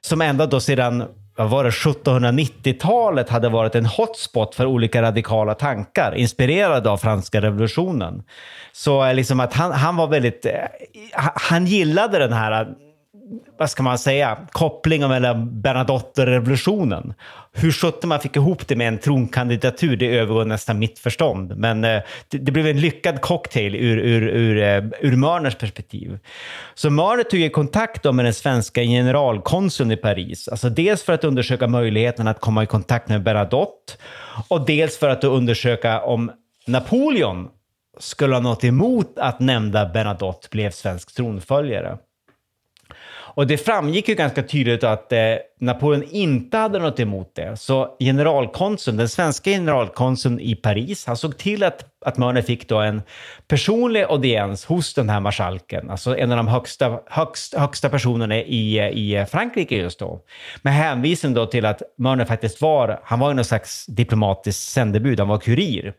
som 0.00 0.20
ända 0.20 0.46
då 0.46 0.60
sedan 0.60 1.04
vad 1.40 1.50
var 1.50 1.64
det, 1.64 1.70
1790-talet 1.70 3.28
hade 3.28 3.48
varit 3.48 3.74
en 3.74 3.86
hotspot 3.86 4.54
för 4.54 4.66
olika 4.66 5.02
radikala 5.02 5.54
tankar, 5.54 6.14
inspirerade 6.14 6.90
av 6.90 6.96
franska 6.96 7.40
revolutionen. 7.40 8.22
Så 8.72 9.04
eh, 9.04 9.14
liksom 9.14 9.40
att 9.40 9.54
han, 9.54 9.72
han 9.72 9.96
var 9.96 10.06
väldigt, 10.06 10.46
eh, 10.46 10.52
han 11.34 11.66
gillade 11.66 12.18
den 12.18 12.32
här 12.32 12.68
vad 13.58 13.70
ska 13.70 13.82
man 13.82 13.98
säga, 13.98 14.38
kopplingen 14.50 15.08
mellan 15.08 15.60
Bernadotte 15.62 16.20
och 16.20 16.26
revolutionen. 16.26 17.14
Hur 17.52 17.72
sjutton 17.72 18.08
man 18.08 18.20
fick 18.20 18.36
ihop 18.36 18.68
det 18.68 18.76
med 18.76 18.88
en 18.88 18.98
tronkandidatur, 18.98 19.96
det 19.96 20.16
övergår 20.16 20.44
nästan 20.44 20.78
mitt 20.78 20.98
förstånd. 20.98 21.56
Men 21.56 21.84
eh, 21.84 22.02
det, 22.28 22.38
det, 22.38 22.52
blev 22.52 22.66
en 22.66 22.80
lyckad 22.80 23.20
cocktail 23.20 23.74
ur, 23.74 23.98
ur, 23.98 24.22
ur, 24.22 24.62
eh, 24.62 24.84
ur 25.00 25.16
Mörners 25.16 25.54
perspektiv. 25.54 26.18
Så 26.74 26.90
Mörner 26.90 27.22
tog 27.22 27.40
ju 27.40 27.50
kontakt 27.50 28.04
med 28.04 28.24
den 28.24 28.34
svenska 28.34 28.82
generalkonsuln 28.82 29.90
i 29.90 29.96
Paris. 29.96 30.48
Alltså 30.48 30.68
dels 30.68 31.02
för 31.02 31.12
att 31.12 31.24
undersöka 31.24 31.66
möjligheten 31.66 32.28
att 32.28 32.40
komma 32.40 32.62
i 32.62 32.66
kontakt 32.66 33.08
med 33.08 33.22
Bernadotte 33.22 33.92
och 34.48 34.66
dels 34.66 34.98
för 34.98 35.08
att 35.08 35.24
undersöka 35.24 36.00
om 36.00 36.30
Napoleon 36.66 37.48
skulle 37.98 38.34
ha 38.34 38.40
något 38.40 38.64
emot 38.64 39.18
att 39.18 39.40
nämnda 39.40 39.86
Bernadotte 39.86 40.48
blev 40.50 40.70
svensk 40.70 41.14
tronföljare. 41.14 41.98
Och 43.40 43.46
det 43.46 43.58
framgick 43.58 44.08
ju 44.08 44.14
ganska 44.14 44.42
tydligt 44.42 44.84
att 44.84 45.12
eh, 45.12 45.18
Napoleon 45.60 46.04
inte 46.10 46.56
hade 46.56 46.78
något 46.78 47.00
emot 47.00 47.34
det. 47.34 47.56
Så 47.56 47.96
generalkonsuln, 48.00 48.96
den 48.96 49.08
svenska 49.08 49.50
generalkonsuln 49.50 50.40
i 50.40 50.54
Paris, 50.54 51.06
han 51.06 51.16
såg 51.16 51.38
till 51.38 51.62
att, 51.62 51.84
att 52.04 52.18
Mörner 52.18 52.42
fick 52.42 52.68
då 52.68 52.78
en 52.78 53.02
personlig 53.48 54.02
audiens 54.02 54.64
hos 54.64 54.94
den 54.94 55.08
här 55.08 55.20
marskalken, 55.20 55.90
alltså 55.90 56.16
en 56.16 56.30
av 56.30 56.36
de 56.36 56.48
högsta, 56.48 57.00
högst, 57.06 57.54
högsta 57.54 57.88
personerna 57.88 58.36
i, 58.36 58.78
i 58.78 59.26
Frankrike 59.30 59.76
just 59.76 59.98
då. 59.98 60.20
Med 60.62 60.74
hänvisning 60.74 61.34
då 61.34 61.46
till 61.46 61.66
att 61.66 61.82
Mörner 61.98 62.24
faktiskt 62.24 62.60
var, 62.60 63.00
han 63.02 63.18
var 63.18 63.34
någon 63.34 63.44
slags 63.44 63.86
diplomatisk 63.86 64.70
sändebud, 64.70 65.20
han 65.20 65.28
var 65.28 65.38
kurir. 65.38 65.94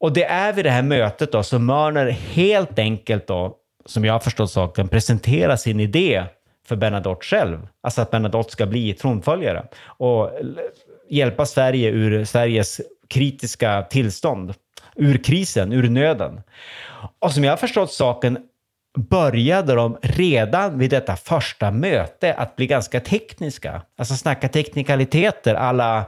Och 0.00 0.12
det 0.12 0.24
är 0.24 0.52
vid 0.52 0.64
det 0.64 0.70
här 0.70 0.82
mötet 0.82 1.32
då 1.32 1.42
som 1.42 1.66
Mörner 1.66 2.10
helt 2.10 2.78
enkelt 2.78 3.26
då, 3.26 3.56
som 3.86 4.04
jag 4.04 4.12
har 4.12 4.20
förstått 4.20 4.50
saken, 4.50 4.88
presenterar 4.88 5.56
sin 5.56 5.80
idé 5.80 6.24
för 6.68 6.76
Bernadotte 6.76 7.26
själv. 7.26 7.68
Alltså 7.80 8.02
att 8.02 8.10
Bernadotte 8.10 8.52
ska 8.52 8.66
bli 8.66 8.92
tronföljare 8.92 9.66
och 9.86 10.30
hjälpa 11.10 11.46
Sverige 11.46 11.90
ur 11.90 12.24
Sveriges 12.24 12.80
kritiska 13.08 13.82
tillstånd, 13.82 14.54
ur 14.96 15.18
krisen, 15.18 15.72
ur 15.72 15.90
nöden. 15.90 16.40
Och 17.18 17.32
som 17.32 17.44
jag 17.44 17.52
har 17.52 17.56
förstått 17.56 17.92
saken 17.92 18.38
började 18.98 19.74
de 19.74 19.98
redan 20.02 20.78
vid 20.78 20.90
detta 20.90 21.16
första 21.16 21.70
möte 21.70 22.34
att 22.34 22.56
bli 22.56 22.66
ganska 22.66 23.00
tekniska. 23.00 23.82
Alltså 23.98 24.14
snacka 24.14 24.48
teknikaliteter 24.48 25.54
alla 25.54 26.04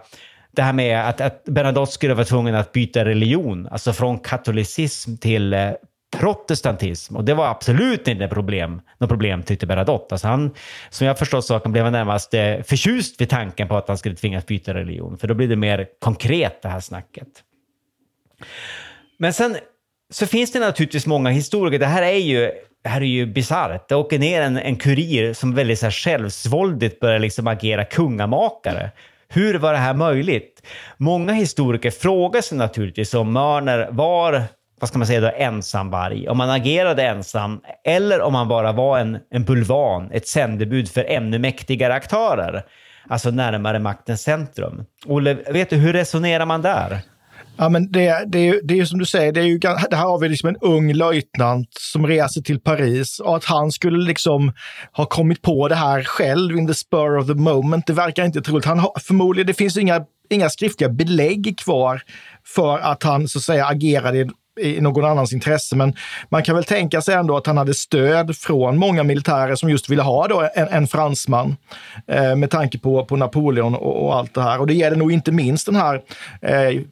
det 0.51 0.63
här 0.63 0.73
med 0.73 1.09
att, 1.09 1.21
att 1.21 1.45
Bernadotte 1.45 1.93
skulle 1.93 2.15
vara 2.15 2.25
tvungen 2.25 2.55
att 2.55 2.73
byta 2.73 3.05
religion, 3.05 3.69
alltså 3.71 3.93
från 3.93 4.19
katolicism 4.19 5.17
till 5.17 5.55
eh, 5.55 5.71
protestantism. 6.11 7.17
Och 7.17 7.25
det 7.25 7.35
var 7.35 7.47
absolut 7.47 8.09
inte 8.09 8.29
problem, 8.29 8.81
något 8.99 9.09
problem 9.09 9.43
tyckte 9.43 9.67
Bernadotte. 9.67 10.15
Alltså 10.15 10.29
han, 10.29 10.55
som 10.91 11.07
jag 11.07 11.19
förstått 11.19 11.45
saken, 11.45 11.73
blev 11.73 11.85
han 11.85 11.93
närmast 11.93 12.35
eh, 12.35 12.63
förtjust 12.63 13.21
vid 13.21 13.29
tanken 13.29 13.69
på 13.69 13.77
att 13.77 13.89
han 13.89 13.99
skulle 13.99 14.17
tvingas 14.17 14.47
byta 14.47 14.75
religion. 14.75 15.19
För 15.19 15.29
då 15.29 15.35
blir 15.35 15.49
det 15.49 15.57
mer 15.57 15.87
konkret 16.01 16.63
det 16.63 16.69
här 16.69 16.81
snacket. 16.81 17.29
Men 19.19 19.33
sen 19.33 19.57
så 20.11 20.27
finns 20.27 20.53
det 20.53 20.61
naturligtvis 20.61 21.07
många 21.07 21.31
historiker. 21.31 21.79
Det 21.79 21.87
här 21.87 22.03
är 22.03 22.19
ju 22.19 22.51
det 22.83 22.91
här 22.91 23.01
är 23.01 23.05
ju 23.05 23.27
bisarrt. 23.27 23.89
Det 23.89 23.95
åker 23.95 24.19
ner 24.19 24.43
en, 24.43 24.57
en 24.57 24.77
kurir 24.77 25.33
som 25.33 25.55
väldigt 25.55 25.79
så 25.79 25.87
här 25.87 25.91
självsvåldigt 25.91 27.01
börjar 27.01 27.19
liksom 27.19 27.47
agera 27.47 27.85
kungamakare. 27.85 28.91
Hur 29.29 29.55
var 29.55 29.73
det 29.73 29.79
här 29.79 29.95
möjligt? 29.95 30.63
Många 30.97 31.33
historiker 31.33 31.91
frågar 31.91 32.41
sig 32.41 32.59
naturligtvis 32.59 33.15
om 33.15 33.33
Mörner 33.33 33.89
var 33.91 34.43
vad 34.81 34.89
ska 34.89 34.99
man 34.99 35.07
säga 35.07 35.21
då, 35.21 35.31
ensamvarg, 35.37 36.29
om 36.29 36.39
man 36.39 36.51
agerade 36.51 37.03
ensam 37.03 37.61
eller 37.85 38.21
om 38.21 38.33
man 38.33 38.49
bara 38.49 38.73
var 38.73 38.99
en, 38.99 39.19
en 39.31 39.45
bulvan, 39.45 40.11
ett 40.13 40.29
sändebud 40.29 40.91
för 40.91 41.05
ännu 41.05 41.39
mäktigare 41.39 41.95
aktörer, 41.95 42.65
alltså 43.09 43.31
närmare 43.31 43.79
maktens 43.79 44.23
centrum. 44.23 44.85
Olle, 45.07 45.35
vet 45.35 45.71
du, 45.71 45.77
hur 45.77 45.93
resonerar 45.93 46.47
man 46.47 46.63
där? 46.63 47.01
Ja, 47.59 47.69
men 47.69 47.93
det, 47.93 48.25
det, 48.27 48.39
är 48.39 48.43
ju, 48.43 48.61
det 48.65 48.75
är 48.75 48.79
ju 48.79 48.87
som 48.87 48.99
du 48.99 49.05
säger, 49.05 49.33
det, 49.33 49.41
är 49.41 49.45
ju, 49.45 49.59
det 49.59 49.97
här 49.97 50.07
har 50.07 50.19
vi 50.19 50.29
liksom 50.29 50.49
en 50.49 50.57
ung 50.57 50.93
löjtnant 50.93 51.69
som 51.81 52.07
reser 52.07 52.41
till 52.41 52.61
Paris 52.61 53.21
och 53.21 53.37
att 53.37 53.45
han 53.45 53.73
skulle 53.73 54.05
liksom 54.05 54.53
ha 54.93 55.07
kommit 55.07 55.43
på 55.43 55.69
det 55.69 55.75
här 55.75 56.05
själv 56.05 56.57
in 56.57 56.67
the 56.67 56.75
spur 56.75 57.19
of 57.19 57.27
the 57.27 57.35
moment, 57.35 57.87
det 57.87 57.93
verkar 57.93 58.25
inte 58.25 58.41
troligt. 58.41 58.65
Han 58.65 58.79
har, 58.79 58.93
förmodligen, 59.01 59.47
det 59.47 59.55
finns 59.55 59.77
inga, 59.77 60.05
inga 60.31 60.49
skriftliga 60.49 60.91
belägg 60.91 61.59
kvar 61.59 62.03
för 62.55 62.79
att 62.79 63.03
han 63.03 63.29
så 63.29 63.39
att 63.39 63.43
säga 63.43 63.67
agerade 63.67 64.29
i 64.61 64.81
någon 64.81 65.05
annans 65.05 65.33
intresse. 65.33 65.77
Men 65.77 65.95
man 66.29 66.43
kan 66.43 66.55
väl 66.55 66.65
tänka 66.65 67.01
sig 67.01 67.15
ändå 67.15 67.37
att 67.37 67.47
han 67.47 67.57
hade 67.57 67.75
stöd 67.75 68.37
från 68.37 68.77
många 68.77 69.03
militärer 69.03 69.55
som 69.55 69.71
just 69.71 69.89
ville 69.89 70.03
ha 70.03 70.29
då 70.29 70.49
en, 70.55 70.69
en 70.69 70.87
fransman 70.87 71.57
eh, 72.07 72.37
med 72.37 72.51
tanke 72.51 72.79
på, 72.79 73.05
på 73.05 73.17
Napoleon 73.17 73.75
och, 73.75 74.05
och, 74.05 74.17
allt 74.17 74.35
det 74.35 74.43
här. 74.43 74.61
Och 74.61 74.67
det 74.67 74.75
gäller 74.75 74.97
nog 74.97 75.13
inte 75.13 75.33
minst 75.33 75.67
den 75.67 75.77
här 75.77 76.03
eh, 76.43 76.83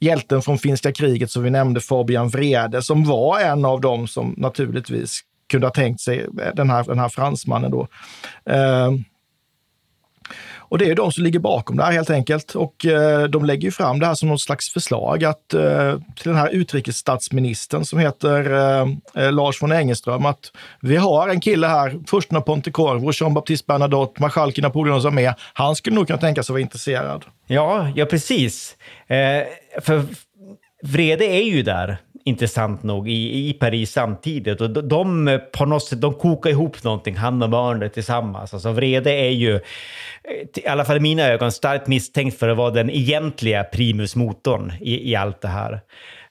hjälten 0.00 0.42
från 0.42 0.58
finska 0.58 0.92
kriget 0.92 1.30
som 1.30 1.42
vi 1.42 1.50
nämnde, 1.50 1.80
Fabian 1.80 2.28
Vrede, 2.28 2.82
som 2.82 3.04
var 3.04 3.40
en 3.40 3.64
av 3.64 3.80
dem 3.80 4.08
som 4.08 4.34
naturligtvis 4.36 5.20
kunde 5.50 5.66
ha 5.66 5.72
tänkt 5.72 6.00
sig 6.00 6.26
den 6.54 6.70
här, 6.70 6.84
den 6.84 6.98
här 6.98 7.08
fransmannen 7.08 7.70
då. 7.70 7.88
Eh, 8.50 8.90
och 10.72 10.78
det 10.78 10.90
är 10.90 10.94
de 10.94 11.12
som 11.12 11.24
ligger 11.24 11.38
bakom 11.38 11.76
det 11.76 11.84
här 11.84 11.92
helt 11.92 12.10
enkelt. 12.10 12.54
Och 12.54 12.86
eh, 12.86 13.24
de 13.24 13.44
lägger 13.44 13.64
ju 13.64 13.70
fram 13.70 14.00
det 14.00 14.06
här 14.06 14.14
som 14.14 14.28
något 14.28 14.40
slags 14.40 14.72
förslag 14.72 15.24
att 15.24 15.54
eh, 15.54 15.98
till 16.16 16.28
den 16.28 16.36
här 16.36 16.48
utrikesstatsministern 16.48 17.84
som 17.84 17.98
heter 17.98 18.52
eh, 18.52 18.88
eh, 19.24 19.32
Lars 19.32 19.62
von 19.62 19.72
Engeström 19.72 20.26
att 20.26 20.52
vi 20.80 20.96
har 20.96 21.28
en 21.28 21.40
kille 21.40 21.66
här, 21.66 22.00
fursten 22.06 22.36
av 22.36 22.40
Pontecorvo, 22.40 23.10
Jean-Baptiste 23.12 23.66
Bernadotte, 23.66 24.22
marskalken 24.22 24.62
Napoleon 24.62 25.02
som 25.02 25.18
är. 25.18 25.34
Han 25.52 25.76
skulle 25.76 25.96
nog 25.96 26.06
kunna 26.06 26.18
tänka 26.18 26.42
sig 26.42 26.52
vara 26.52 26.62
intresserad. 26.62 27.24
Ja, 27.46 27.88
ja 27.94 28.06
precis. 28.06 28.76
Eh, 29.06 29.16
för 29.82 30.04
Vrede 30.82 31.24
är 31.24 31.42
ju 31.42 31.62
där 31.62 31.98
intressant 32.24 32.82
nog 32.82 33.08
i, 33.08 33.48
i 33.48 33.52
Paris 33.52 33.92
samtidigt. 33.92 34.60
Och 34.60 34.70
de, 34.70 34.88
de 34.88 35.28
eh, 35.28 35.38
på 35.38 35.64
något 35.64 35.84
sätt, 35.84 36.00
de 36.00 36.14
kokar 36.14 36.50
ihop 36.50 36.84
någonting, 36.84 37.16
han 37.16 37.42
och 37.42 37.50
Mörner 37.50 37.88
tillsammans. 37.88 38.54
Alltså 38.54 38.72
Vrede 38.72 39.10
är 39.10 39.30
ju, 39.30 39.54
eh, 39.54 39.60
i 40.54 40.66
alla 40.66 40.84
fall 40.84 40.96
i 40.96 41.00
mina 41.00 41.22
ögon, 41.22 41.52
starkt 41.52 41.86
misstänkt 41.86 42.38
för 42.38 42.48
att 42.48 42.56
vara 42.56 42.70
den 42.70 42.90
egentliga 42.90 43.64
primusmotorn 43.64 44.72
i, 44.80 45.10
i 45.10 45.16
allt 45.16 45.40
det 45.40 45.48
här. 45.48 45.80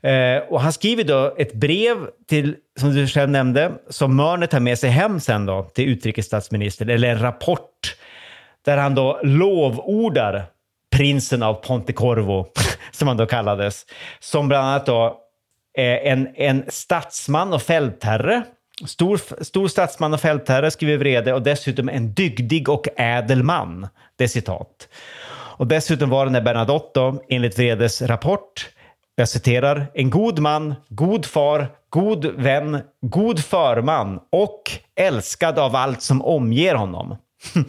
Eh, 0.01 0.43
och 0.43 0.61
han 0.61 0.73
skriver 0.73 1.03
då 1.03 1.35
ett 1.37 1.53
brev 1.53 1.97
till, 2.29 2.55
som 2.79 2.93
du 2.93 3.07
själv 3.07 3.29
nämnde, 3.29 3.71
som 3.89 4.15
Mörner 4.15 4.47
tar 4.47 4.59
med 4.59 4.79
sig 4.79 4.89
hem 4.89 5.19
sen 5.19 5.45
då 5.45 5.63
till 5.63 5.89
utrikesstatsministern, 5.89 6.89
eller 6.89 7.07
en 7.07 7.21
rapport 7.21 7.95
där 8.65 8.77
han 8.77 8.95
då 8.95 9.19
lovordar 9.23 10.45
prinsen 10.95 11.43
av 11.43 11.53
Pontecorvo, 11.53 12.47
som 12.91 13.07
han 13.07 13.17
då 13.17 13.25
kallades, 13.25 13.85
som 14.19 14.47
bland 14.47 14.67
annat 14.67 14.85
då 14.85 15.17
Eh, 15.77 16.11
en, 16.11 16.27
en 16.35 16.63
statsman 16.67 17.53
och 17.53 17.61
fältherre. 17.61 18.43
Stor, 18.85 19.43
stor 19.43 19.67
statsman 19.67 20.13
och 20.13 20.21
fältherre, 20.21 20.71
skriver 20.71 20.97
Vrede, 20.97 21.33
och 21.33 21.41
dessutom 21.41 21.89
en 21.89 22.13
dygdig 22.13 22.69
och 22.69 22.87
ädel 22.97 23.43
man. 23.43 23.87
Det 24.15 24.23
är 24.23 24.27
citat. 24.27 24.87
Och 25.61 25.67
dessutom 25.67 26.09
var 26.09 26.25
den 26.25 26.33
där 26.33 26.41
Bernadotte, 26.41 26.99
då, 26.99 27.23
enligt 27.29 27.59
Vredes 27.59 28.01
rapport, 28.01 28.69
jag 29.15 29.29
citerar, 29.29 29.91
en 29.93 30.09
god 30.09 30.39
man, 30.39 30.75
god 30.89 31.25
far, 31.25 31.67
god 31.89 32.25
vän, 32.25 32.81
god 33.01 33.45
förman 33.45 34.19
och 34.31 34.71
älskad 34.95 35.59
av 35.59 35.75
allt 35.75 36.01
som 36.01 36.21
omger 36.21 36.75
honom. 36.75 37.17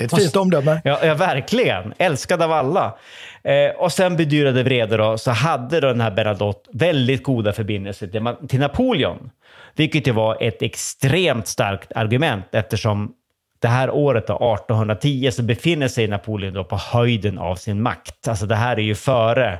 Ett 0.00 0.16
fint 0.16 0.36
omdöme. 0.36 0.80
Ja, 0.84 0.98
ja, 1.02 1.14
verkligen. 1.14 1.94
Älskad 1.98 2.42
av 2.42 2.52
alla. 2.52 2.98
Eh, 3.42 3.70
och 3.76 3.92
sen 3.92 4.16
bedyrade 4.16 4.62
Vrede 4.62 4.96
då, 4.96 5.18
så 5.18 5.30
hade 5.30 5.80
då 5.80 5.88
den 5.88 6.00
här 6.00 6.10
Bernadotte 6.10 6.70
väldigt 6.72 7.22
goda 7.22 7.52
förbindelser 7.52 8.06
till, 8.06 8.48
till 8.48 8.60
Napoleon. 8.60 9.30
Vilket 9.76 10.06
ju 10.06 10.12
var 10.12 10.36
ett 10.40 10.62
extremt 10.62 11.46
starkt 11.46 11.92
argument 11.92 12.46
eftersom 12.52 13.14
det 13.60 13.68
här 13.68 13.90
året, 13.90 14.26
då, 14.26 14.34
1810, 14.34 15.30
så 15.32 15.42
befinner 15.42 15.88
sig 15.88 16.08
Napoleon 16.08 16.54
då 16.54 16.64
på 16.64 16.76
höjden 16.76 17.38
av 17.38 17.56
sin 17.56 17.82
makt. 17.82 18.28
Alltså 18.28 18.46
det 18.46 18.54
här 18.54 18.76
är 18.76 18.82
ju 18.82 18.94
före, 18.94 19.58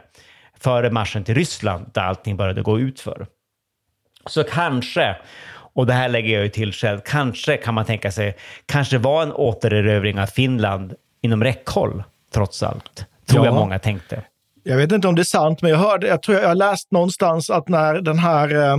före 0.61 0.91
marschen 0.91 1.25
till 1.25 1.35
Ryssland 1.35 1.91
där 1.95 2.03
allting 2.03 2.37
började 2.37 2.63
gå 2.63 2.81
ut 2.81 3.01
för. 3.01 3.27
Så 4.27 4.45
kanske 4.45 5.17
och 5.79 5.87
det 5.87 5.93
här 5.93 6.09
lägger 6.09 6.35
jag 6.35 6.43
ju 6.43 6.49
till 6.49 6.73
själv. 6.73 7.01
Kanske 7.05 7.57
kan 7.57 7.75
man 7.75 7.85
tänka 7.85 8.13
sig, 8.13 8.37
kanske 8.67 8.99
var 8.99 9.23
en 9.23 9.33
återerövring 9.33 10.21
av 10.21 10.27
Finland 10.27 10.95
inom 11.23 11.45
räckhåll, 11.45 12.03
trots 12.35 12.63
allt. 12.63 13.07
Tror 13.27 13.45
ja. 13.45 13.45
jag 13.45 13.55
många 13.55 13.79
tänkte. 13.79 14.23
Jag 14.63 14.77
vet 14.77 14.93
inte 14.93 15.09
om 15.09 15.15
det 15.15 15.23
är 15.23 15.25
sant, 15.25 15.63
men 15.63 15.71
jag 15.71 15.79
hörde, 15.79 16.07
jag 16.07 16.23
tror 16.23 16.39
jag 16.39 16.49
har 16.49 16.55
läst 16.55 16.93
någonstans 16.93 17.51
att 17.51 17.69
när 17.69 17.95
den 17.95 18.19
här 18.19 18.55
eh, 18.55 18.73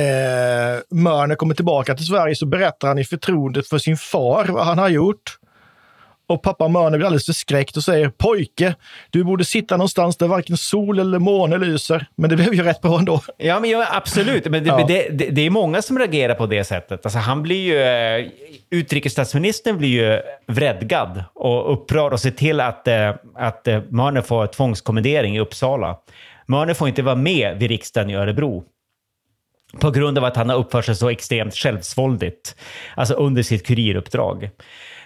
eh 0.00 0.80
Mörner 0.90 1.34
kommer 1.34 1.54
tillbaka 1.54 1.94
till 1.94 2.06
Sverige 2.06 2.34
så 2.34 2.46
berättar 2.46 2.88
han 2.88 2.98
i 2.98 3.04
förtroendet 3.04 3.68
för 3.68 3.78
sin 3.78 3.96
far 3.96 4.44
vad 4.44 4.66
han 4.66 4.78
har 4.78 4.88
gjort. 4.88 5.38
Och 6.28 6.42
pappa 6.42 6.68
Mörner 6.68 6.98
blir 6.98 7.06
alldeles 7.06 7.26
förskräckt 7.26 7.76
och 7.76 7.82
säger 7.82 8.08
pojke, 8.08 8.74
du 9.10 9.24
borde 9.24 9.44
sitta 9.44 9.76
någonstans 9.76 10.16
där 10.16 10.26
varken 10.26 10.56
sol 10.56 10.98
eller 10.98 11.18
måne 11.18 11.58
lyser. 11.58 12.06
Men 12.16 12.30
det 12.30 12.36
blev 12.36 12.54
ju 12.54 12.62
rätt 12.62 12.80
bra 12.80 12.98
ändå. 12.98 13.20
Ja, 13.38 13.60
men 13.60 13.70
ja, 13.70 13.86
absolut. 13.90 14.44
Men 14.44 14.64
det, 14.64 14.68
ja. 14.68 14.86
det, 14.86 15.08
det, 15.10 15.30
det, 15.30 15.46
är 15.46 15.50
många 15.50 15.82
som 15.82 15.98
reagerar 15.98 16.34
på 16.34 16.46
det 16.46 16.64
sättet. 16.64 17.06
Alltså, 17.06 17.18
han 17.18 17.42
blir 17.42 17.62
ju, 17.62 17.80
eh, 17.80 18.26
utrikesstatsministern 18.70 19.78
blir 19.78 19.88
ju 19.88 20.20
vredgad 20.46 21.24
och 21.34 21.72
upprörd 21.72 22.12
och 22.12 22.20
ser 22.20 22.30
till 22.30 22.60
att, 22.60 22.88
eh, 22.88 23.14
att 23.34 23.68
eh, 23.68 23.80
Mörner 23.88 24.22
får 24.22 24.46
tvångskommendering 24.46 25.36
i 25.36 25.40
Uppsala. 25.40 25.96
Mörner 26.46 26.74
får 26.74 26.88
inte 26.88 27.02
vara 27.02 27.16
med 27.16 27.58
vid 27.58 27.70
riksdagen 27.70 28.10
i 28.10 28.14
Örebro 28.14 28.64
på 29.80 29.90
grund 29.90 30.18
av 30.18 30.24
att 30.24 30.36
han 30.36 30.48
har 30.48 30.56
uppfört 30.56 30.84
sig 30.84 30.94
så 30.94 31.10
extremt 31.10 31.54
självsvåldigt, 31.54 32.56
alltså 32.94 33.14
under 33.14 33.42
sitt 33.42 33.66
kuriruppdrag. 33.66 34.50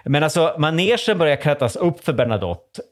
Men 0.04 0.22
alltså, 0.22 0.54
manegen 0.58 1.18
börjar 1.18 1.36
krattas 1.36 1.76
upp 1.76 2.04
för 2.04 2.12
Bernadotte 2.12 2.82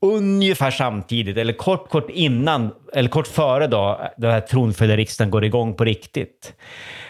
ungefär 0.00 0.70
samtidigt, 0.70 1.36
eller 1.36 1.52
kort, 1.52 1.88
kort 1.88 2.10
innan, 2.10 2.70
eller 2.92 3.08
kort 3.08 3.26
före 3.26 3.66
då, 3.66 4.10
den 4.16 4.30
här 4.30 4.40
tronföljarriksdagen 4.40 5.30
går 5.30 5.44
igång 5.44 5.74
på 5.74 5.84
riktigt. 5.84 6.54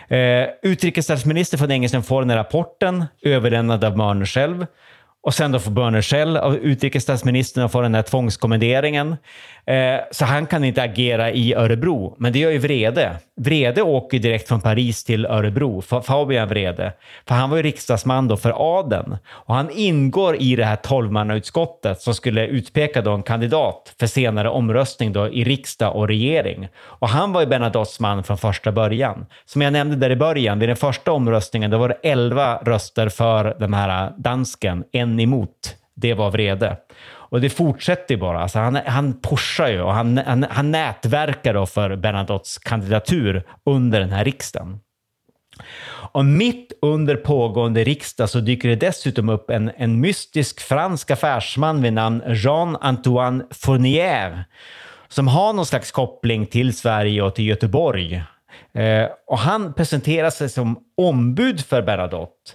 Eh, 0.08 0.48
utrikesstatsminister 0.62 1.58
von 1.58 1.70
Engelsen 1.70 2.02
får 2.02 2.20
den 2.22 2.30
här 2.30 2.36
rapporten, 2.36 3.04
överlämnad 3.22 3.84
av 3.84 3.96
Mörner 3.96 4.26
själv. 4.26 4.66
Och 5.22 5.34
sen 5.34 5.52
då 5.52 5.58
får 5.58 5.70
Börner 5.70 6.02
Schell 6.02 6.36
av 6.36 6.56
utrikesstatsministern 6.56 7.68
få 7.68 7.80
den 7.80 7.94
här 7.94 8.02
tvångskommenderingen. 8.02 9.16
Eh, 9.66 10.00
så 10.10 10.24
han 10.24 10.46
kan 10.46 10.64
inte 10.64 10.82
agera 10.82 11.30
i 11.30 11.54
Örebro, 11.54 12.16
men 12.18 12.32
det 12.32 12.38
gör 12.38 12.50
ju 12.50 12.58
Vrede. 12.58 13.16
Vrede 13.40 13.82
åker 13.82 14.18
direkt 14.18 14.48
från 14.48 14.60
Paris 14.60 15.04
till 15.04 15.26
Örebro, 15.26 15.82
Fabian 15.82 16.48
Vrede. 16.48 16.92
För 17.28 17.34
han 17.34 17.50
var 17.50 17.56
ju 17.56 17.62
riksdagsman 17.62 18.28
då 18.28 18.36
för 18.36 18.78
adeln. 18.78 19.16
Och 19.28 19.54
han 19.54 19.70
ingår 19.70 20.36
i 20.36 20.56
det 20.56 20.64
här 20.64 20.76
tolvmannautskottet 20.76 22.00
som 22.00 22.14
skulle 22.14 22.46
utpeka 22.46 23.02
då 23.02 23.12
en 23.12 23.22
kandidat 23.22 23.94
för 24.00 24.06
senare 24.06 24.48
omröstning 24.48 25.12
då 25.12 25.28
i 25.28 25.44
riksdag 25.44 25.96
och 25.96 26.08
regering. 26.08 26.68
Och 26.78 27.08
han 27.08 27.32
var 27.32 27.40
ju 27.40 27.46
Bernadottes 27.46 28.00
man 28.00 28.24
från 28.24 28.38
första 28.38 28.72
början. 28.72 29.26
Som 29.44 29.62
jag 29.62 29.72
nämnde 29.72 29.96
där 29.96 30.10
i 30.10 30.16
början, 30.16 30.58
vid 30.58 30.68
den 30.68 30.76
första 30.76 31.12
omröstningen, 31.12 31.70
då 31.70 31.78
var 31.78 31.88
det 31.88 32.10
elva 32.10 32.56
röster 32.56 33.08
för 33.08 33.56
den 33.58 33.74
här 33.74 34.12
dansken, 34.16 34.84
en 34.92 35.09
emot. 35.18 35.76
Det 35.94 36.14
var 36.14 36.30
Vrede. 36.30 36.76
Och 37.30 37.40
det 37.40 37.50
fortsätter 37.50 38.14
ju 38.14 38.20
bara. 38.20 38.40
Alltså 38.40 38.58
han, 38.58 38.78
han 38.86 39.20
pushar 39.20 39.68
ju 39.68 39.80
och 39.80 39.92
han, 39.92 40.18
han, 40.18 40.46
han 40.50 40.70
nätverkar 40.70 41.54
då 41.54 41.66
för 41.66 41.96
Bernadottes 41.96 42.58
kandidatur 42.58 43.46
under 43.64 44.00
den 44.00 44.12
här 44.12 44.24
riksdagen. 44.24 44.80
Och 46.12 46.24
mitt 46.24 46.72
under 46.82 47.16
pågående 47.16 47.84
riksdag 47.84 48.30
så 48.30 48.40
dyker 48.40 48.68
det 48.68 48.76
dessutom 48.76 49.28
upp 49.28 49.50
en, 49.50 49.70
en 49.76 50.00
mystisk 50.00 50.60
fransk 50.60 51.10
affärsman 51.10 51.82
vid 51.82 51.92
namn 51.92 52.22
Jean-Antoine 52.26 53.42
Fournier 53.50 54.44
som 55.08 55.28
har 55.28 55.52
någon 55.52 55.66
slags 55.66 55.92
koppling 55.92 56.46
till 56.46 56.76
Sverige 56.76 57.22
och 57.22 57.34
till 57.34 57.46
Göteborg. 57.46 58.22
Eh, 58.72 59.06
och 59.26 59.38
han 59.38 59.74
presenterar 59.74 60.30
sig 60.30 60.48
som 60.48 60.78
ombud 60.96 61.64
för 61.64 61.82
Bernadotte 61.82 62.52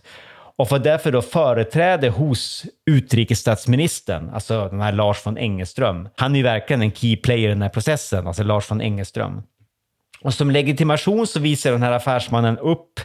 och 0.58 0.70
får 0.70 0.80
därför 0.80 1.12
då 1.12 1.22
företräde 1.22 2.10
hos 2.10 2.66
utrikesstatsministern, 2.90 4.30
alltså 4.30 4.68
den 4.68 4.82
här 4.82 4.92
Lars 4.92 5.26
von 5.26 5.38
Engeström. 5.38 6.10
Han 6.16 6.36
är 6.36 6.38
ju 6.38 6.44
verkligen 6.44 6.82
en 6.82 6.92
key 6.92 7.18
player 7.18 7.48
i 7.48 7.54
den 7.54 7.62
här 7.62 7.70
processen, 7.70 8.28
alltså 8.28 8.44
Lars 8.44 8.72
von 8.72 8.82
Engeström. 8.82 9.44
Och 10.22 10.34
som 10.34 10.52
legitimation 10.52 11.28
så 11.28 11.40
visar 11.40 11.72
den 11.72 11.84
här 11.84 11.92
affärsmannen 11.92 12.58
upp 12.58 13.00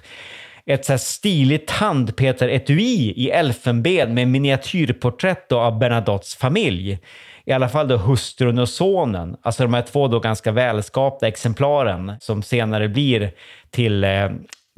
ett 0.66 0.84
så 0.84 0.92
här 0.92 0.98
stiligt 0.98 1.70
handpeteretui 1.70 3.12
i 3.16 3.30
elfenben 3.30 4.14
med 4.14 4.28
miniatyrporträtt 4.28 5.48
då 5.48 5.58
av 5.58 5.78
Bernadottes 5.78 6.36
familj. 6.36 6.98
I 7.44 7.52
alla 7.52 7.68
fall 7.68 7.88
då 7.88 7.96
hustrun 7.96 8.58
och 8.58 8.68
sonen, 8.68 9.36
alltså 9.42 9.62
de 9.62 9.74
här 9.74 9.82
två 9.82 10.08
då 10.08 10.20
ganska 10.20 10.52
välskapta 10.52 11.28
exemplaren 11.28 12.12
som 12.20 12.42
senare 12.42 12.88
blir 12.88 13.32
till 13.70 14.04
eh, 14.04 14.28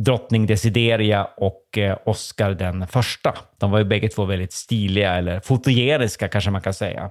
drottning 0.05 0.47
Desideria 0.47 1.25
och 1.37 1.79
eh, 1.79 1.97
Oscar 2.05 2.51
den 2.51 2.87
första. 2.87 3.35
De 3.59 3.71
var 3.71 3.79
ju 3.79 3.85
bägge 3.85 4.09
två 4.09 4.25
väldigt 4.25 4.53
stiliga, 4.53 5.15
eller 5.15 5.41
fotogeniska 5.41 6.29
kanske 6.29 6.51
man 6.51 6.61
kan 6.61 6.75
säga. 6.75 7.11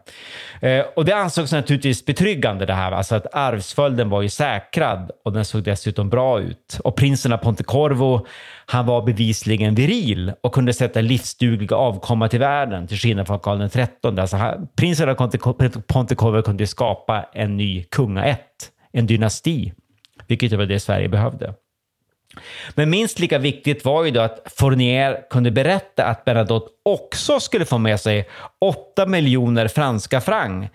Eh, 0.62 0.86
och 0.96 1.06
det 1.06 1.16
ansågs 1.16 1.52
naturligtvis 1.52 2.06
betryggande 2.06 2.66
det 2.66 2.74
här, 2.74 2.92
alltså 2.92 3.16
att 3.16 3.36
arvsföljden 3.36 4.10
var 4.10 4.22
ju 4.22 4.30
säkrad 4.30 5.12
och 5.26 5.34
den 5.34 5.46
såg 5.46 5.64
dessutom 5.64 6.10
bra 6.10 6.40
ut. 6.40 6.80
Och 6.84 6.96
prinsen 6.96 7.34
av 7.34 7.38
Pontecorvo, 7.38 8.26
han 8.66 8.86
var 8.86 9.02
bevisligen 9.02 9.76
viril 9.76 10.34
och 10.42 10.54
kunde 10.54 10.74
sätta 10.74 11.02
livsdugliga 11.02 11.76
avkomma 11.76 12.28
till 12.28 12.40
världen, 12.40 12.88
till 12.88 12.98
skillnad 12.98 13.28
från 13.28 13.40
Karl 13.40 13.70
XIII. 13.70 14.20
Alltså, 14.20 14.38
prinsen 14.76 15.10
av 15.10 15.16
Pontecorvo 15.88 16.42
kunde 16.42 16.68
skapa 16.68 17.26
en 17.34 17.58
ny 17.58 17.84
kungaätt, 17.84 18.72
en 18.92 19.08
dynasti, 19.08 19.74
vilket 20.28 20.54
var 20.54 20.66
det 20.66 20.80
Sverige 20.80 21.10
behövde. 21.10 21.54
Men 22.76 22.90
minst 22.90 23.20
lika 23.20 23.38
viktigt 23.38 23.86
var 23.86 24.04
ju 24.04 24.12
då 24.12 24.22
att 24.22 24.40
Fournier 24.56 25.30
kunde 25.30 25.52
berätta 25.52 26.06
att 26.06 26.26
Bernadotte 26.26 26.72
också 26.84 27.40
skulle 27.40 27.66
få 27.66 27.78
med 27.78 28.00
sig 28.00 28.30
8 28.60 29.06
miljoner 29.06 29.68
franska 29.68 30.22
franc 30.22 30.68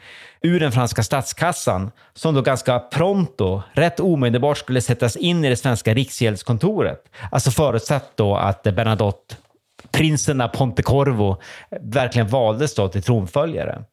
ur 0.43 0.61
den 0.61 0.73
franska 0.73 1.03
statskassan 1.03 1.91
som 2.15 2.35
då 2.35 2.43
ganska 2.43 2.79
pronto, 2.79 3.63
rätt 3.73 4.01
omedelbart 4.01 4.59
skulle 4.59 4.81
sättas 4.81 5.17
in 5.17 5.45
i 5.45 5.49
det 5.49 5.57
svenska 5.57 5.95
riksgäldskontoret. 5.95 7.05
Alltså 7.31 7.51
förutsatt 7.51 8.13
då 8.15 8.37
att 8.37 8.63
Bernadotte 8.63 9.37
prinsen 9.97 10.41
av 10.41 10.49
Pontecorvo 10.49 11.37
verkligen 11.81 12.29
valdes 12.29 12.75
då 12.75 12.89
till 12.89 13.03
tronföljare. 13.03 13.85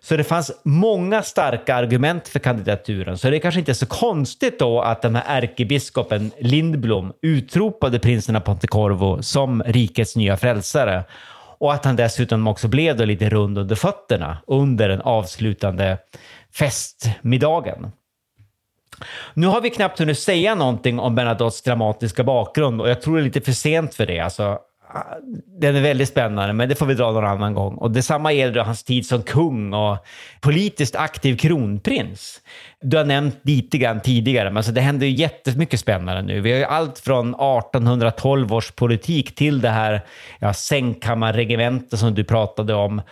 Så 0.00 0.16
det 0.16 0.24
fanns 0.24 0.52
många 0.64 1.22
starka 1.22 1.74
argument 1.74 2.28
för 2.28 2.38
kandidaturen, 2.38 3.18
så 3.18 3.30
det 3.30 3.36
är 3.36 3.40
kanske 3.40 3.60
inte 3.60 3.74
så 3.74 3.86
konstigt 3.86 4.58
då 4.58 4.80
att 4.80 5.02
den 5.02 5.16
här 5.16 5.42
ärkebiskopen 5.42 6.30
Lindblom 6.38 7.12
utropade 7.22 7.98
prinsen 7.98 8.36
av 8.36 8.40
Pontecorvo 8.40 9.22
som 9.22 9.62
rikets 9.62 10.16
nya 10.16 10.36
frälsare 10.36 11.04
och 11.58 11.72
att 11.72 11.84
han 11.84 11.96
dessutom 11.96 12.48
också 12.48 12.68
blev 12.68 12.96
då 12.96 13.04
lite 13.04 13.28
rund 13.28 13.58
under 13.58 13.76
fötterna 13.76 14.38
under 14.46 14.88
den 14.88 15.00
avslutande 15.00 15.98
festmiddagen. 16.54 17.92
Nu 19.34 19.46
har 19.46 19.60
vi 19.60 19.70
knappt 19.70 19.98
hunnit 19.98 20.18
säga 20.18 20.54
någonting 20.54 20.98
om 20.98 21.14
Bernadottes 21.14 21.62
dramatiska 21.62 22.24
bakgrund 22.24 22.80
och 22.80 22.88
jag 22.88 23.02
tror 23.02 23.16
det 23.16 23.22
är 23.22 23.24
lite 23.24 23.40
för 23.40 23.52
sent 23.52 23.94
för 23.94 24.06
det. 24.06 24.20
Alltså, 24.20 24.58
den 25.60 25.76
är 25.76 25.80
väldigt 25.80 26.08
spännande, 26.08 26.52
men 26.52 26.68
det 26.68 26.74
får 26.74 26.86
vi 26.86 26.94
dra 26.94 27.12
någon 27.12 27.24
annan 27.24 27.54
gång. 27.54 27.74
Och 27.74 27.90
detsamma 27.90 28.32
gäller 28.32 28.60
hans 28.60 28.84
tid 28.84 29.06
som 29.06 29.22
kung 29.22 29.74
och 29.74 29.98
politiskt 30.40 30.96
aktiv 30.96 31.36
kronprins. 31.36 32.40
Du 32.80 32.96
har 32.96 33.04
nämnt 33.04 33.40
lite 33.42 33.78
grann 33.78 34.00
tidigare, 34.00 34.50
men 34.50 34.56
alltså 34.56 34.72
det 34.72 34.80
händer 34.80 35.06
ju 35.06 35.12
jättemycket 35.12 35.80
spännande 35.80 36.22
nu. 36.22 36.40
Vi 36.40 36.52
har 36.52 36.58
ju 36.58 36.64
allt 36.64 36.98
från 36.98 37.28
1812 37.28 38.52
års 38.52 38.70
politik 38.70 39.34
till 39.34 39.60
det 39.60 39.70
här 39.70 40.00
ja, 40.38 40.52
sängkammarregementet 40.52 41.98
som 41.98 42.14
du 42.14 42.24
pratade 42.24 42.74
om. 42.74 43.02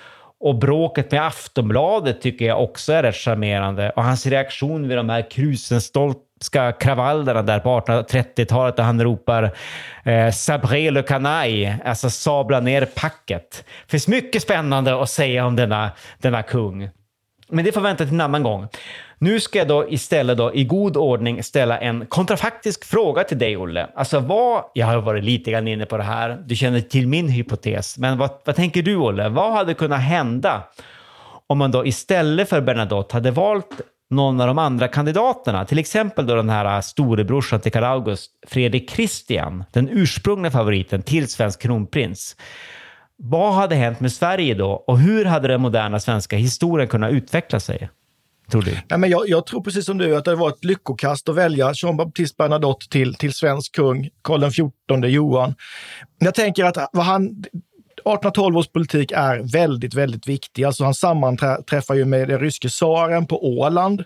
Och 0.40 0.58
bråket 0.58 1.12
med 1.12 1.26
Aftonbladet 1.26 2.20
tycker 2.20 2.44
jag 2.44 2.62
också 2.62 2.92
är 2.92 3.02
rätt 3.02 3.16
charmerande. 3.16 3.90
Och 3.90 4.04
hans 4.04 4.26
reaktion 4.26 4.88
vid 4.88 4.96
de 4.96 5.08
här 5.08 5.30
krusenstolta 5.30 6.31
ska 6.44 6.72
kravallerna 6.72 7.42
där 7.42 7.58
på 7.58 7.80
1830-talet 7.80 8.76
där 8.76 8.84
han 8.84 9.02
ropar 9.02 9.50
eh, 10.04 10.30
“Sabré 10.30 10.90
le 10.90 11.02
canaille”, 11.02 11.76
alltså 11.84 12.10
sabla 12.10 12.60
ner 12.60 12.84
packet. 12.84 13.64
Det 13.86 13.90
finns 13.90 14.08
mycket 14.08 14.42
spännande 14.42 15.02
att 15.02 15.10
säga 15.10 15.46
om 15.46 15.56
denna, 15.56 15.90
denna 16.18 16.42
kung. 16.42 16.90
Men 17.48 17.64
det 17.64 17.72
får 17.72 17.80
vänta 17.80 18.04
till 18.04 18.14
en 18.14 18.20
annan 18.20 18.42
gång. 18.42 18.68
Nu 19.18 19.40
ska 19.40 19.58
jag 19.58 19.68
då 19.68 19.88
istället 19.88 20.38
då 20.38 20.54
i 20.54 20.64
god 20.64 20.96
ordning 20.96 21.42
ställa 21.42 21.78
en 21.78 22.06
kontrafaktisk 22.06 22.84
fråga 22.84 23.24
till 23.24 23.38
dig, 23.38 23.56
Olle. 23.56 23.88
Alltså 23.94 24.20
vad, 24.20 24.64
jag 24.74 24.86
har 24.86 24.96
varit 24.96 25.24
lite 25.24 25.50
grann 25.50 25.68
inne 25.68 25.86
på 25.86 25.96
det 25.96 26.02
här, 26.02 26.42
du 26.46 26.56
känner 26.56 26.80
till 26.80 27.08
min 27.08 27.28
hypotes, 27.28 27.98
men 27.98 28.18
vad, 28.18 28.30
vad 28.44 28.56
tänker 28.56 28.82
du, 28.82 28.96
Olle? 28.96 29.28
Vad 29.28 29.52
hade 29.52 29.74
kunnat 29.74 30.00
hända 30.00 30.62
om 31.46 31.58
man 31.58 31.70
då 31.70 31.86
istället 31.86 32.48
för 32.48 32.60
Bernadotte 32.60 33.16
hade 33.16 33.30
valt 33.30 33.80
någon 34.12 34.40
av 34.40 34.46
de 34.46 34.58
andra 34.58 34.88
kandidaterna, 34.88 35.64
till 35.64 35.78
exempel 35.78 36.26
då 36.26 36.34
den 36.34 36.50
här 36.50 36.76
äh, 36.76 36.80
storebrorsan 36.80 37.60
till 37.60 37.72
Karl 37.72 37.84
August, 37.84 38.30
Fredrik 38.46 38.90
Christian, 38.90 39.64
den 39.72 39.88
ursprungliga 39.88 40.50
favoriten 40.50 41.02
till 41.02 41.28
svensk 41.28 41.62
kronprins. 41.62 42.36
Vad 43.16 43.54
hade 43.54 43.74
hänt 43.74 44.00
med 44.00 44.12
Sverige 44.12 44.54
då 44.54 44.70
och 44.70 44.98
hur 44.98 45.24
hade 45.24 45.48
den 45.48 45.60
moderna 45.60 46.00
svenska 46.00 46.36
historien 46.36 46.88
kunnat 46.88 47.12
utveckla 47.12 47.60
sig? 47.60 47.90
Tror 48.50 48.62
du? 48.62 48.78
Ja, 48.88 48.96
men 48.96 49.10
jag, 49.10 49.28
jag 49.28 49.46
tror 49.46 49.62
precis 49.62 49.86
som 49.86 49.98
du 49.98 50.16
att 50.16 50.24
det 50.24 50.34
var 50.34 50.48
ett 50.48 50.64
lyckokast 50.64 51.28
att 51.28 51.36
välja 51.36 51.72
Jean 51.74 51.96
Baptiste 51.96 52.34
Bernadotte 52.38 52.88
till, 52.88 53.14
till 53.14 53.32
svensk 53.32 53.74
kung, 53.74 54.08
Karl 54.22 54.50
XIV 54.50 55.10
Johan. 55.10 55.54
Jag 56.18 56.34
tänker 56.34 56.64
att 56.64 56.88
vad 56.92 57.04
han, 57.04 57.44
1812 58.02 58.56
års 58.56 58.68
politik 58.68 59.12
är 59.12 59.52
väldigt, 59.52 59.94
väldigt 59.94 60.28
viktig. 60.28 60.64
Alltså 60.64 60.84
han 60.84 60.94
sammanträffar 60.94 61.94
ju 61.94 62.04
med 62.04 62.28
den 62.28 62.40
ryske 62.40 62.68
tsaren 62.68 63.26
på 63.26 63.58
Åland 63.58 64.04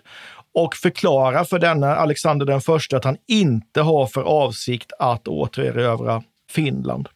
och 0.53 0.75
förklarar 0.75 1.43
för 1.43 1.59
denna 1.59 1.95
Alexander 1.95 2.45
den 2.45 2.61
första 2.61 2.97
att 2.97 3.03
han 3.03 3.17
inte 3.27 3.81
har 3.81 4.07
för 4.07 4.21
avsikt 4.21 4.91
att 4.99 5.27
återerövra 5.27 6.23
Finland. 6.51 7.09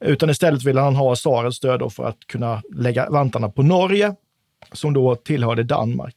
Utan 0.00 0.30
istället 0.30 0.64
vill 0.64 0.78
han 0.78 0.96
ha 0.96 1.14
tsarens 1.14 1.56
stöd 1.56 1.92
för 1.92 2.04
att 2.04 2.18
kunna 2.26 2.62
lägga 2.74 3.10
vantarna 3.10 3.48
på 3.48 3.62
Norge, 3.62 4.14
som 4.72 4.92
då 4.92 5.14
tillhörde 5.16 5.62
Danmark. 5.62 6.14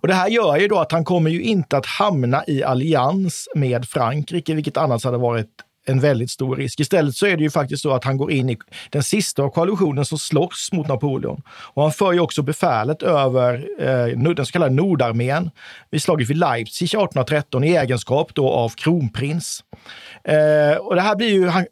Och 0.00 0.08
Det 0.08 0.14
här 0.14 0.28
gör 0.28 0.56
ju 0.56 0.68
då 0.68 0.78
att 0.78 0.92
han 0.92 1.04
kommer 1.04 1.30
ju 1.30 1.42
inte 1.42 1.76
att 1.76 1.86
hamna 1.86 2.44
i 2.46 2.64
allians 2.64 3.48
med 3.54 3.84
Frankrike, 3.84 4.54
vilket 4.54 4.76
annars 4.76 5.04
hade 5.04 5.18
varit 5.18 5.50
en 5.86 6.00
väldigt 6.00 6.30
stor 6.30 6.56
risk. 6.56 6.80
Istället 6.80 7.16
så 7.16 7.26
är 7.26 7.36
det 7.36 7.42
ju 7.42 7.50
faktiskt 7.50 7.82
så 7.82 7.92
att 7.92 8.04
han 8.04 8.16
går 8.16 8.32
in 8.32 8.50
i 8.50 8.58
den 8.90 9.02
sista 9.02 9.42
av 9.42 9.48
koalitionen 9.48 10.04
som 10.04 10.18
slåss 10.18 10.68
mot 10.72 10.88
Napoleon. 10.88 11.42
Och 11.48 11.82
han 11.82 11.92
för 11.92 12.12
ju 12.12 12.20
också 12.20 12.42
befälet 12.42 13.02
över 13.02 13.68
eh, 13.78 14.34
den 14.34 14.46
så 14.46 14.52
kallade 14.52 14.74
Nordarmén 14.74 15.50
vid 15.90 16.02
slaget 16.02 16.30
vid 16.30 16.36
Leipzig 16.36 16.86
1813 16.86 17.64
i 17.64 17.76
egenskap 17.76 18.34
då 18.34 18.50
av 18.50 18.68
kronprins. 18.68 19.64
Eh, 20.24 20.76
och 20.76 20.94
det 20.94 21.00
här 21.00 21.16
blir 21.16 21.28
ju, 21.28 21.48
han, 21.48 21.66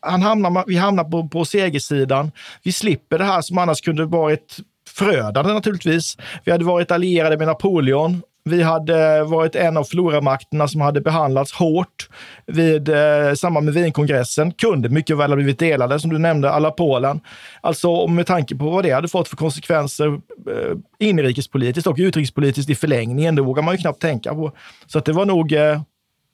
han 0.00 0.22
hamnar, 0.22 0.64
vi 0.66 0.76
hamnar 0.76 1.04
på, 1.04 1.28
på 1.28 1.44
segersidan. 1.44 2.32
Vi 2.62 2.72
slipper 2.72 3.18
det 3.18 3.24
här 3.24 3.40
som 3.40 3.58
annars 3.58 3.80
kunde 3.80 4.04
varit 4.04 4.56
förödande 4.88 5.52
naturligtvis. 5.52 6.16
Vi 6.44 6.52
hade 6.52 6.64
varit 6.64 6.90
allierade 6.90 7.38
med 7.38 7.46
Napoleon 7.46 8.22
vi 8.44 8.62
hade 8.62 9.24
varit 9.24 9.54
en 9.54 9.76
av 9.76 9.84
floramakterna 9.84 10.68
som 10.68 10.80
hade 10.80 11.00
behandlats 11.00 11.52
hårt 11.52 12.08
vid 12.46 12.88
eh, 12.88 13.34
samband 13.34 13.64
med 13.64 13.74
Wienkongressen. 13.74 14.52
Kunde 14.52 14.88
mycket 14.88 15.16
väl 15.16 15.30
ha 15.30 15.36
blivit 15.36 15.58
delade, 15.58 16.00
som 16.00 16.10
du 16.10 16.18
nämnde, 16.18 16.50
alla 16.50 16.70
Polen. 16.70 17.20
Alltså 17.60 18.06
med 18.06 18.26
tanke 18.26 18.56
på 18.56 18.70
vad 18.70 18.84
det 18.84 18.90
hade 18.90 19.08
fått 19.08 19.28
för 19.28 19.36
konsekvenser 19.36 20.06
eh, 20.06 20.76
inrikespolitiskt 20.98 21.86
och 21.86 21.96
utrikespolitiskt 21.98 22.70
i 22.70 22.74
förlängningen, 22.74 23.34
det 23.34 23.42
vågar 23.42 23.62
man 23.62 23.74
ju 23.74 23.78
knappt 23.78 24.02
tänka 24.02 24.34
på. 24.34 24.52
Så 24.86 24.98
att 24.98 25.04
det 25.04 25.12
var 25.12 25.26
nog, 25.26 25.52
eh, 25.52 25.80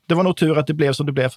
det 0.09 0.15
var 0.15 0.23
nog 0.23 0.37
tur 0.37 0.59
att 0.59 0.67
det 0.67 0.75
blev 0.75 0.93
som 0.93 1.07
det 1.07 1.13
blev. 1.13 1.31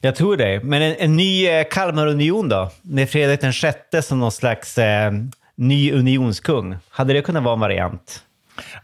Jag 0.00 0.14
tror 0.14 0.36
det. 0.36 0.64
Men 0.64 0.82
en, 0.82 0.94
en 0.98 1.16
ny 1.16 1.46
eh, 1.46 1.66
Kalmarunion 1.70 2.48
då? 2.48 2.70
Med 2.82 3.10
Fredrik 3.10 3.40
den 3.40 3.52
sjätte 3.52 4.02
som 4.02 4.18
någon 4.18 4.32
slags 4.32 4.78
eh, 4.78 5.12
ny 5.54 5.92
unionskung. 5.92 6.76
Hade 6.88 7.12
det 7.12 7.22
kunnat 7.22 7.42
vara 7.42 7.54
en 7.54 7.60
variant? 7.60 8.24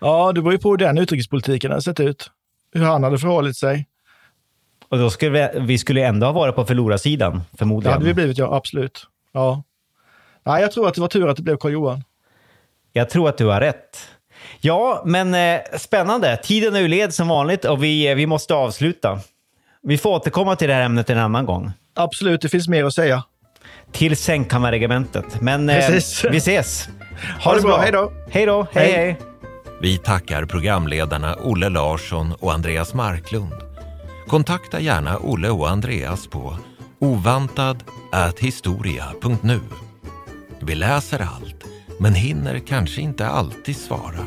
Ja, 0.00 0.32
det 0.32 0.40
beror 0.40 0.52
ju 0.52 0.58
på 0.58 0.70
hur 0.70 0.76
den 0.76 0.98
utrikespolitiken 0.98 1.70
hade 1.70 1.82
sett 1.82 2.00
ut. 2.00 2.30
Hur 2.74 2.84
han 2.84 3.02
hade 3.02 3.18
förhållit 3.18 3.56
sig. 3.56 3.86
Och 4.88 4.98
då 4.98 5.10
skulle 5.10 5.50
vi, 5.52 5.60
vi 5.60 5.78
skulle 5.78 6.06
ändå 6.06 6.26
ha 6.26 6.32
varit 6.32 6.54
på 6.54 6.64
förlorarsidan, 6.64 7.42
förmodligen. 7.58 7.90
Det 7.90 7.94
hade 7.94 8.04
vi 8.04 8.14
blivit, 8.14 8.38
ja. 8.38 8.56
Absolut. 8.56 9.06
Ja. 9.32 9.62
Nej, 10.46 10.62
jag 10.62 10.72
tror 10.72 10.88
att 10.88 10.94
det 10.94 11.00
var 11.00 11.08
tur 11.08 11.28
att 11.28 11.36
det 11.36 11.42
blev 11.42 11.56
Karl-Johan. 11.56 12.04
Jag 12.92 13.10
tror 13.10 13.28
att 13.28 13.38
du 13.38 13.46
har 13.46 13.60
rätt. 13.60 14.08
Ja, 14.60 15.02
men 15.06 15.34
eh, 15.34 15.60
spännande. 15.78 16.36
Tiden 16.36 16.76
är 16.76 16.80
ju 16.80 16.88
led 16.88 17.14
som 17.14 17.28
vanligt 17.28 17.64
och 17.64 17.84
vi, 17.84 18.10
eh, 18.10 18.14
vi 18.14 18.26
måste 18.26 18.54
avsluta. 18.54 19.20
Vi 19.82 19.98
får 19.98 20.10
återkomma 20.10 20.56
till 20.56 20.68
det 20.68 20.74
här 20.74 20.82
ämnet 20.82 21.10
en 21.10 21.18
annan 21.18 21.46
gång. 21.46 21.72
Absolut, 21.94 22.40
det 22.40 22.48
finns 22.48 22.68
mer 22.68 22.84
att 22.84 22.94
säga. 22.94 23.24
Till 23.92 24.16
sängkammarregementet. 24.16 25.40
Men 25.40 25.70
eh, 25.70 25.90
vi 26.30 26.36
ses. 26.36 26.88
Ha, 27.40 27.50
ha 27.50 27.56
det 27.56 27.62
bra. 27.62 27.70
bra. 27.70 27.80
Hej 27.80 27.92
då. 27.92 28.12
Hej 28.30 28.46
då. 28.46 28.66
hej. 28.72 28.92
hej. 28.92 28.92
hej. 28.92 29.16
Vi 29.80 29.98
tackar 29.98 30.44
programledarna 30.44 31.36
Olle 31.42 31.68
Larsson 31.68 32.32
och 32.32 32.52
Andreas 32.52 32.94
Marklund. 32.94 33.54
Kontakta 34.28 34.80
gärna 34.80 35.18
Olle 35.18 35.50
och 35.50 35.70
Andreas 35.70 36.26
på 36.26 36.56
ovantad.historia.nu. 36.98 39.60
Vi 40.60 40.74
läser 40.74 41.20
allt, 41.20 41.64
men 42.00 42.14
hinner 42.14 42.58
kanske 42.58 43.00
inte 43.00 43.26
alltid 43.26 43.76
svara. 43.76 44.26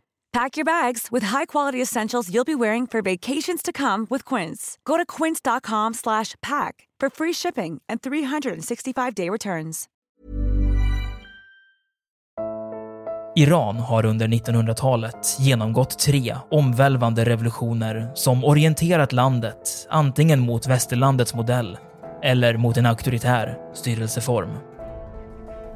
Pack 0.33 0.57
your 0.57 0.65
bags 0.65 1.07
with 1.11 1.27
high-quality 1.27 1.81
essentials 1.81 2.29
you'll 2.29 2.45
be 2.45 2.55
wearing 2.55 2.87
for 2.87 3.01
vacations 3.01 3.61
to 3.63 3.71
come 3.71 4.07
with 4.09 4.35
Quince. 4.35 4.77
Go 4.83 4.97
to 4.97 5.05
quince.com/pack 5.23 6.87
for 7.01 7.09
free 7.09 7.33
shipping 7.33 7.81
and 7.89 8.01
365-day 8.01 9.29
returns. 9.29 9.87
Iran 13.35 13.79
har 13.79 14.05
under 14.05 14.27
1900-talet 14.27 15.37
genomgått 15.39 15.99
tre 15.99 16.35
omvälvande 16.51 17.25
revolutioner 17.25 18.11
som 18.13 18.43
orienterat 18.43 19.11
landet 19.11 19.87
antingen 19.89 20.39
mot 20.39 20.67
västerlandets 20.67 21.33
modell 21.33 21.77
eller 22.23 22.57
mot 22.57 22.77
en 22.77 22.85
auktoritär 22.85 23.57
styrelseform. 23.73 24.49